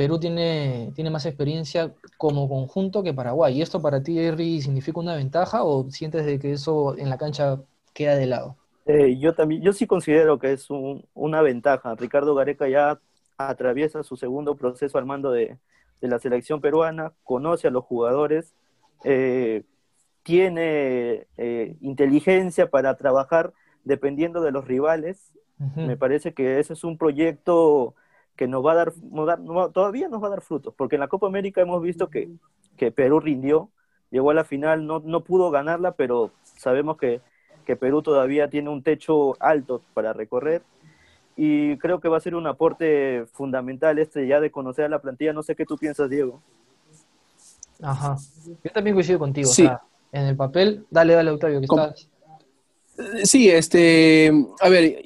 Perú 0.00 0.18
tiene, 0.18 0.92
tiene 0.94 1.10
más 1.10 1.26
experiencia 1.26 1.92
como 2.16 2.48
conjunto 2.48 3.02
que 3.02 3.12
Paraguay. 3.12 3.58
¿Y 3.58 3.60
esto 3.60 3.82
para 3.82 4.02
ti, 4.02 4.18
Henry, 4.18 4.62
significa 4.62 4.98
una 4.98 5.14
ventaja 5.14 5.62
o 5.62 5.90
sientes 5.90 6.24
de 6.24 6.38
que 6.38 6.52
eso 6.52 6.96
en 6.96 7.10
la 7.10 7.18
cancha 7.18 7.60
queda 7.92 8.16
de 8.16 8.24
lado? 8.24 8.56
Eh, 8.86 9.18
yo 9.18 9.34
también, 9.34 9.60
yo 9.60 9.74
sí 9.74 9.86
considero 9.86 10.38
que 10.38 10.54
es 10.54 10.68
una 11.12 11.42
ventaja. 11.42 11.94
Ricardo 11.96 12.34
Gareca 12.34 12.66
ya 12.66 12.98
atraviesa 13.36 14.02
su 14.02 14.16
segundo 14.16 14.56
proceso 14.56 14.96
al 14.96 15.04
mando 15.04 15.32
de, 15.32 15.58
la 16.00 16.18
selección 16.18 16.62
peruana, 16.62 17.12
conoce 17.22 17.68
a 17.68 17.70
los 17.70 17.84
jugadores, 17.84 18.54
eh, 19.04 19.64
tiene 20.22 21.26
eh, 21.36 21.76
inteligencia 21.82 22.70
para 22.70 22.96
trabajar 22.96 23.52
dependiendo 23.84 24.40
de 24.40 24.50
los 24.50 24.66
rivales. 24.66 25.34
Me 25.76 25.98
parece 25.98 26.32
que 26.32 26.58
ese 26.58 26.72
es 26.72 26.84
un 26.84 26.96
proyecto 26.96 27.94
que 28.40 28.48
nos 28.48 28.64
va 28.64 28.72
a 28.72 28.74
dar, 28.74 28.92
todavía 29.74 30.08
nos 30.08 30.22
va 30.22 30.28
a 30.28 30.30
dar 30.30 30.40
frutos, 30.40 30.72
porque 30.74 30.96
en 30.96 31.00
la 31.00 31.08
Copa 31.08 31.26
América 31.26 31.60
hemos 31.60 31.82
visto 31.82 32.08
que, 32.08 32.30
que 32.78 32.90
Perú 32.90 33.20
rindió, 33.20 33.68
llegó 34.10 34.30
a 34.30 34.34
la 34.34 34.44
final, 34.44 34.86
no, 34.86 35.02
no 35.04 35.20
pudo 35.24 35.50
ganarla, 35.50 35.92
pero 35.92 36.30
sabemos 36.42 36.96
que, 36.96 37.20
que 37.66 37.76
Perú 37.76 38.00
todavía 38.00 38.48
tiene 38.48 38.70
un 38.70 38.82
techo 38.82 39.36
alto 39.42 39.82
para 39.92 40.14
recorrer 40.14 40.62
y 41.36 41.76
creo 41.76 42.00
que 42.00 42.08
va 42.08 42.16
a 42.16 42.20
ser 42.20 42.34
un 42.34 42.46
aporte 42.46 43.26
fundamental 43.30 43.98
este 43.98 44.26
ya 44.26 44.40
de 44.40 44.50
conocer 44.50 44.86
a 44.86 44.88
la 44.88 45.02
plantilla. 45.02 45.34
No 45.34 45.42
sé 45.42 45.54
qué 45.54 45.66
tú 45.66 45.76
piensas, 45.76 46.08
Diego. 46.08 46.40
Ajá. 47.82 48.16
Yo 48.64 48.70
también 48.72 48.96
coincido 48.96 49.18
contigo. 49.18 49.50
Sí. 49.50 49.68
en 50.12 50.22
el 50.28 50.36
papel, 50.36 50.86
dale, 50.88 51.12
dale, 51.12 51.30
Octavio, 51.30 51.60
que 51.60 51.66
estás. 51.66 52.08
Sí, 53.24 53.50
este, 53.50 54.32
a 54.62 54.68
ver, 54.70 55.02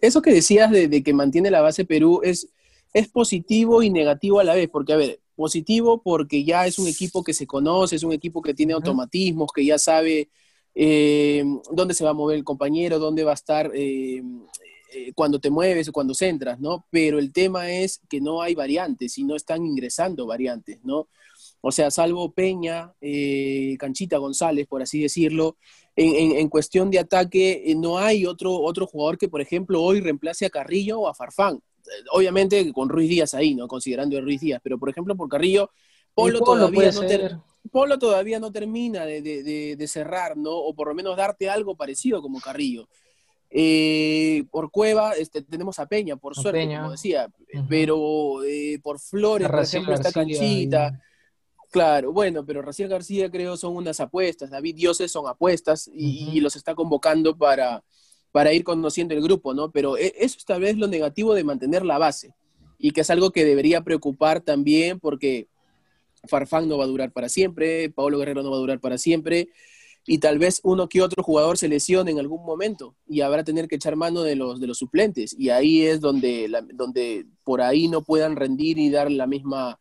eso 0.00 0.22
que 0.22 0.32
decías 0.32 0.70
de, 0.70 1.02
que 1.02 1.12
mantiene 1.12 1.50
la 1.50 1.60
base 1.60 1.84
Perú 1.84 2.20
es, 2.22 2.48
es 2.92 3.08
positivo 3.08 3.82
y 3.82 3.90
negativo 3.90 4.40
a 4.40 4.44
la 4.44 4.54
vez, 4.54 4.68
porque, 4.68 4.92
a 4.92 4.96
ver, 4.96 5.20
positivo 5.36 6.00
porque 6.02 6.44
ya 6.44 6.66
es 6.66 6.78
un 6.78 6.88
equipo 6.88 7.22
que 7.22 7.34
se 7.34 7.46
conoce, 7.46 7.96
es 7.96 8.02
un 8.02 8.12
equipo 8.12 8.42
que 8.42 8.54
tiene 8.54 8.72
automatismos, 8.72 9.50
que 9.52 9.64
ya 9.64 9.78
sabe 9.78 10.28
eh, 10.74 11.44
dónde 11.70 11.94
se 11.94 12.04
va 12.04 12.10
a 12.10 12.14
mover 12.14 12.36
el 12.36 12.44
compañero, 12.44 12.98
dónde 12.98 13.24
va 13.24 13.32
a 13.32 13.34
estar 13.34 13.70
eh, 13.74 14.22
eh, 14.92 15.12
cuando 15.14 15.38
te 15.38 15.50
mueves 15.50 15.88
o 15.88 15.92
cuando 15.92 16.14
centras, 16.14 16.60
¿no? 16.60 16.86
Pero 16.90 17.18
el 17.18 17.32
tema 17.32 17.70
es 17.70 18.00
que 18.08 18.20
no 18.20 18.42
hay 18.42 18.54
variantes 18.54 19.18
y 19.18 19.24
no 19.24 19.36
están 19.36 19.64
ingresando 19.64 20.26
variantes, 20.26 20.78
¿no? 20.84 21.08
O 21.60 21.72
sea, 21.72 21.90
salvo 21.90 22.32
Peña, 22.32 22.92
Canchita 23.78 24.18
González, 24.18 24.66
por 24.66 24.82
así 24.82 25.00
decirlo, 25.00 25.56
en, 25.96 26.48
cuestión 26.48 26.90
de 26.90 26.98
ataque, 26.98 27.62
eh, 27.66 27.74
no 27.74 27.98
hay 27.98 28.26
otro, 28.26 28.52
otro 28.52 28.86
jugador 28.86 29.18
que, 29.18 29.28
por 29.28 29.40
ejemplo, 29.40 29.82
hoy 29.82 30.00
reemplace 30.00 30.46
a 30.46 30.50
Carrillo 30.50 31.00
o 31.00 31.08
a 31.08 31.14
Farfán. 31.14 31.56
Eh, 31.56 31.90
obviamente 32.10 32.72
con 32.72 32.88
Ruiz 32.88 33.08
Díaz 33.08 33.34
ahí, 33.34 33.54
¿no? 33.54 33.68
Considerando 33.68 34.18
a 34.18 34.20
Ruiz 34.20 34.40
Díaz, 34.40 34.60
pero 34.62 34.78
por 34.78 34.88
ejemplo 34.88 35.16
por 35.16 35.28
Carrillo, 35.28 35.70
Polo, 36.14 36.40
todavía, 36.40 36.90
no 36.92 37.44
Polo 37.70 37.98
todavía 37.98 38.38
no 38.38 38.52
termina 38.52 39.04
de, 39.04 39.86
cerrar, 39.88 40.36
¿no? 40.36 40.52
O 40.52 40.74
por 40.74 40.88
lo 40.88 40.94
menos 40.94 41.16
darte 41.16 41.48
algo 41.48 41.76
parecido 41.76 42.22
como 42.22 42.40
Carrillo. 42.40 42.88
Eh, 43.56 44.44
por 44.50 44.70
Cueva 44.72 45.12
este, 45.12 45.42
tenemos 45.42 45.78
a 45.78 45.86
Peña, 45.86 46.16
por 46.16 46.34
suerte, 46.34 46.66
como 46.76 46.90
decía, 46.90 47.30
pero 47.68 48.40
por 48.82 48.98
Flores, 48.98 49.48
por 49.48 49.62
ejemplo, 49.62 49.94
está 49.94 50.10
Canchita. 50.10 51.00
Claro, 51.74 52.12
bueno, 52.12 52.46
pero 52.46 52.62
Raciel 52.62 52.88
García 52.88 53.28
creo 53.28 53.56
son 53.56 53.74
unas 53.74 53.98
apuestas, 53.98 54.48
David 54.48 54.76
Dioses 54.76 55.10
son 55.10 55.26
apuestas 55.26 55.90
y, 55.92 56.40
los 56.40 56.54
está 56.54 56.76
convocando 56.76 57.36
para, 57.36 57.82
para 58.30 58.52
ir 58.52 58.62
conociendo 58.62 59.12
el 59.12 59.20
grupo, 59.20 59.54
¿no? 59.54 59.72
Pero 59.72 59.98
e, 59.98 60.14
eso 60.16 60.38
es 60.38 60.44
tal 60.44 60.60
vez 60.60 60.76
lo 60.76 60.86
negativo 60.86 61.34
de 61.34 61.42
mantener 61.42 61.84
la 61.84 61.98
base 61.98 62.32
y 62.78 62.92
que 62.92 63.00
es 63.00 63.10
algo 63.10 63.32
que 63.32 63.44
debería 63.44 63.80
preocupar 63.80 64.40
también 64.40 65.00
porque 65.00 65.48
Farfán 66.28 66.68
no 66.68 66.78
va 66.78 66.84
a 66.84 66.86
durar 66.86 67.10
para 67.10 67.28
siempre, 67.28 67.90
Pablo 67.90 68.18
Guerrero 68.18 68.44
no 68.44 68.52
va 68.52 68.56
a 68.56 68.60
durar 68.60 68.78
para 68.78 68.96
siempre 68.96 69.48
y 70.06 70.18
tal 70.18 70.38
vez 70.38 70.60
uno 70.62 70.88
que 70.88 71.02
otro 71.02 71.24
jugador 71.24 71.58
se 71.58 71.66
lesione 71.66 72.12
en 72.12 72.20
algún 72.20 72.44
momento 72.46 72.94
y 73.08 73.22
habrá 73.22 73.42
tener 73.42 73.66
que 73.66 73.74
echar 73.74 73.96
mano 73.96 74.22
de 74.22 74.36
los, 74.36 74.60
de 74.60 74.68
los 74.68 74.78
suplentes. 74.78 75.34
Y 75.36 75.50
ahí 75.50 75.82
es 75.82 76.00
donde, 76.00 76.48
donde 76.72 77.26
por 77.42 77.62
ahí 77.62 77.88
no 77.88 78.04
puedan 78.04 78.36
rendir 78.36 78.78
y 78.78 78.90
dar 78.90 79.10
la 79.10 79.26
misma 79.26 79.80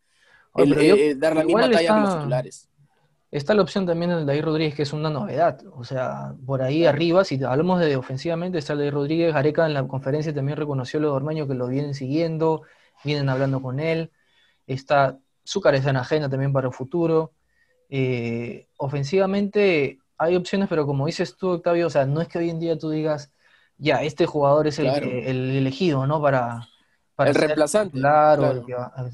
el, 0.55 1.19
dar 1.19 1.35
la 1.35 1.43
misma 1.43 1.69
talla 1.69 1.99
los 1.99 2.17
titulares. 2.17 2.69
Está 3.31 3.55
la 3.55 3.63
opción 3.63 3.87
también 3.87 4.11
del 4.11 4.27
David 4.27 4.43
Rodríguez, 4.43 4.75
que 4.75 4.83
es 4.83 4.93
una 4.93 5.09
novedad. 5.09 5.59
O 5.75 5.83
sea, 5.83 6.35
por 6.45 6.61
ahí 6.61 6.85
arriba, 6.85 7.23
si 7.23 7.43
hablamos 7.43 7.79
de 7.79 7.95
ofensivamente, 7.95 8.59
está 8.59 8.73
el 8.73 8.79
David 8.79 8.91
Rodríguez. 8.91 9.33
Gareca 9.33 9.65
en 9.65 9.73
la 9.73 9.87
conferencia 9.87 10.33
también 10.33 10.57
reconoció 10.57 10.99
lo 10.99 11.09
de 11.09 11.15
Ormeño, 11.15 11.47
que 11.47 11.55
lo 11.55 11.67
vienen 11.67 11.95
siguiendo, 11.95 12.61
vienen 13.03 13.29
hablando 13.29 13.59
con 13.59 13.79
él. 13.79 14.11
Está 14.67 15.17
Zúcar 15.45 15.75
está 15.75 15.89
en 15.89 15.97
agenda 15.97 16.29
también 16.29 16.53
para 16.53 16.67
el 16.67 16.73
futuro. 16.73 17.33
Eh, 17.89 18.67
ofensivamente 18.77 19.99
hay 20.17 20.35
opciones, 20.35 20.69
pero 20.69 20.85
como 20.85 21.05
dices 21.05 21.35
tú, 21.35 21.49
Octavio, 21.49 21.87
o 21.87 21.89
sea, 21.89 22.05
no 22.05 22.21
es 22.21 22.27
que 22.27 22.37
hoy 22.37 22.49
en 22.49 22.59
día 22.59 22.77
tú 22.77 22.89
digas, 22.89 23.33
ya, 23.77 24.03
este 24.03 24.25
jugador 24.25 24.67
es 24.67 24.79
el, 24.79 24.87
el 24.87 25.55
elegido, 25.55 26.07
¿no? 26.07 26.21
Para, 26.21 26.67
el 27.17 27.35
reemplazante. 27.35 27.99
Claro, 27.99 28.65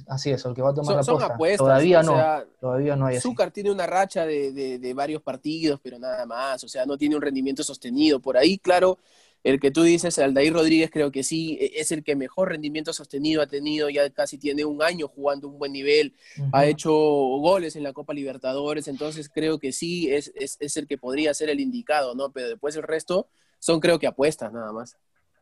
así 0.07 0.31
es, 0.31 0.45
el 0.45 0.53
que 0.53 0.61
va 0.61 0.69
a 0.69 0.73
tomar 0.73 0.95
la 0.95 1.03
son 1.03 1.21
Apuestas, 1.21 1.57
todavía 1.57 2.01
no, 2.01 2.17
todavía 2.59 2.95
no 2.95 3.07
hay 3.07 3.17
Azúcar 3.17 3.51
tiene 3.51 3.71
una 3.71 3.85
racha 3.85 4.25
de, 4.25 4.93
varios 4.95 5.21
partidos, 5.21 5.79
pero 5.83 5.99
nada 5.99 6.25
más, 6.25 6.63
o 6.63 6.67
sea, 6.67 6.85
no 6.85 6.97
tiene 6.97 7.15
un 7.15 7.21
rendimiento 7.21 7.63
sostenido. 7.63 8.19
Por 8.19 8.37
ahí, 8.37 8.57
claro, 8.57 8.99
el 9.43 9.59
que 9.59 9.71
tú 9.71 9.83
dices, 9.83 10.17
Aldair 10.19 10.53
Rodríguez, 10.53 10.89
creo 10.91 11.11
que 11.11 11.23
sí, 11.23 11.57
e, 11.59 11.79
es 11.79 11.91
el 11.91 12.03
que 12.03 12.15
mejor 12.15 12.49
rendimiento 12.49 12.93
sostenido 12.93 13.41
ha 13.41 13.47
tenido, 13.47 13.89
ya 13.89 14.09
casi 14.09 14.37
tiene 14.37 14.65
un 14.65 14.81
año 14.81 15.07
jugando 15.07 15.47
un 15.47 15.59
buen 15.59 15.71
nivel, 15.71 16.13
ha 16.53 16.65
hecho 16.65 16.91
goles 16.91 17.75
en 17.75 17.83
la 17.83 17.93
Copa 17.93 18.13
Libertadores, 18.13 18.87
entonces 18.87 19.29
creo 19.29 19.59
que 19.59 19.71
sí, 19.71 20.11
es, 20.11 20.31
es, 20.35 20.57
es 20.59 20.77
el 20.77 20.87
que 20.87 20.97
podría 20.97 21.33
ser 21.33 21.49
el 21.49 21.59
indicado, 21.59 22.15
¿no? 22.15 22.31
Pero 22.31 22.49
después 22.49 22.75
el 22.75 22.83
resto 22.83 23.27
son 23.59 23.79
creo 23.79 23.99
que 23.99 24.07
apuestas 24.07 24.51
nada 24.53 24.71
más. 24.71 24.97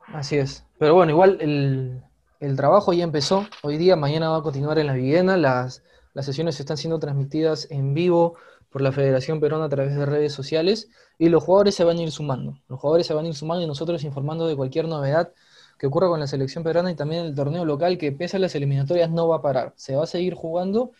Así 0.07 0.37
es. 0.37 0.65
Pero 0.79 0.95
bueno, 0.95 1.11
igual 1.11 1.37
el, 1.41 2.01
el 2.39 2.55
trabajo 2.55 2.93
ya 2.93 3.03
empezó. 3.03 3.47
Hoy 3.63 3.77
día, 3.77 3.95
mañana 3.95 4.29
va 4.29 4.37
a 4.37 4.41
continuar 4.41 4.77
en 4.79 4.87
la 4.87 4.93
Vivienda. 4.93 5.37
Las, 5.37 5.83
las 6.13 6.25
sesiones 6.25 6.59
están 6.59 6.77
siendo 6.77 6.99
transmitidas 6.99 7.67
en 7.71 7.93
vivo 7.93 8.35
por 8.69 8.81
la 8.81 8.91
Federación 8.91 9.39
Peruana 9.39 9.65
a 9.65 9.69
través 9.69 9.95
de 9.95 10.05
redes 10.05 10.33
sociales 10.33 10.89
y 11.17 11.29
los 11.29 11.43
jugadores 11.43 11.75
se 11.75 11.83
van 11.83 11.97
a 11.97 12.01
ir 12.01 12.11
sumando. 12.11 12.59
Los 12.67 12.79
jugadores 12.79 13.07
se 13.07 13.13
van 13.13 13.25
a 13.25 13.27
ir 13.29 13.35
sumando 13.35 13.63
y 13.63 13.67
nosotros 13.67 14.03
informando 14.03 14.47
de 14.47 14.55
cualquier 14.55 14.87
novedad 14.87 15.33
que 15.79 15.87
ocurra 15.87 16.07
con 16.09 16.19
la 16.19 16.27
selección 16.27 16.63
peruana 16.63 16.91
y 16.91 16.95
también 16.95 17.25
el 17.25 17.35
torneo 17.35 17.65
local 17.65 17.97
que 17.97 18.11
pese 18.11 18.37
a 18.37 18.39
las 18.39 18.53
eliminatorias 18.55 19.09
no 19.09 19.27
va 19.27 19.37
a 19.37 19.41
parar. 19.41 19.73
Se 19.75 19.95
va 19.95 20.03
a 20.03 20.07
seguir 20.07 20.33
jugando 20.33 20.91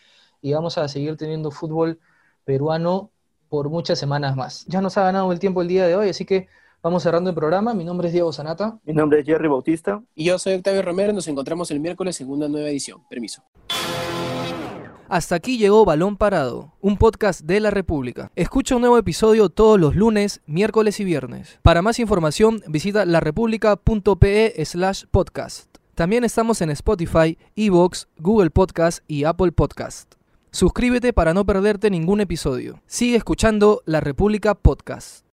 y 0.42 0.54
vamos 0.54 0.78
a 0.78 0.88
seguir 0.88 1.18
teniendo 1.18 1.52
fútbol 1.52 2.00
peruano 2.46 3.12
por 3.50 3.70
muchas 3.70 4.00
semanas 4.00 4.36
más. 4.36 4.66
Ya 4.68 4.82
nos 4.82 4.98
ha 4.98 5.04
ganado 5.04 5.32
el 5.32 5.40
tiempo 5.40 5.62
el 5.62 5.68
día 5.68 5.88
de 5.88 5.96
hoy, 5.96 6.10
así 6.10 6.26
que 6.26 6.48
Vamos 6.84 7.04
cerrando 7.04 7.30
el 7.30 7.36
programa. 7.36 7.74
Mi 7.74 7.84
nombre 7.84 8.08
es 8.08 8.14
Diego 8.14 8.32
Sanata. 8.32 8.80
Mi 8.86 8.94
nombre 8.94 9.20
es 9.20 9.26
Jerry 9.26 9.48
Bautista. 9.48 10.02
Y 10.16 10.26
yo 10.26 10.38
soy 10.38 10.54
Octavio 10.54 10.82
Romero. 10.82 11.12
Nos 11.12 11.28
encontramos 11.28 11.72
el 11.72 11.80
miércoles 11.80 12.22
en 12.22 12.30
una 12.30 12.48
nueva 12.48 12.70
edición. 12.70 13.02
Permiso. 13.10 13.44
Hasta 15.10 15.36
aquí 15.36 15.58
llegó 15.58 15.86
Balón 15.86 16.18
Parado, 16.18 16.74
un 16.82 16.98
podcast 16.98 17.42
de 17.42 17.62
la 17.62 17.72
República. 17.72 18.30
Escucha 18.36 18.76
un 18.76 18.82
nuevo 18.82 18.98
episodio 18.98 19.48
todos 19.48 19.80
los 19.80 19.96
lunes, 19.96 20.42
miércoles 20.48 21.00
y 21.00 21.06
viernes. 21.06 21.60
Para 21.62 21.82
más 21.82 21.98
información, 22.00 22.62
visita 22.68 23.06
larepublica.pe 23.06 24.66
slash 24.66 25.06
podcast. 25.10 25.78
También 25.96 26.26
estamos 26.26 26.62
en 26.62 26.72
Spotify, 26.72 27.38
Evox, 27.56 28.10
Google 28.18 28.50
Podcast 28.50 29.00
y 29.08 29.24
Apple 29.24 29.54
Podcast. 29.54 30.14
Suscríbete 30.52 31.14
para 31.14 31.34
no 31.34 31.46
perderte 31.46 31.90
ningún 31.90 32.20
episodio. 32.20 32.82
Sigue 32.86 33.16
escuchando 33.16 33.82
La 33.86 34.02
República 34.02 34.56
Podcast. 34.56 35.26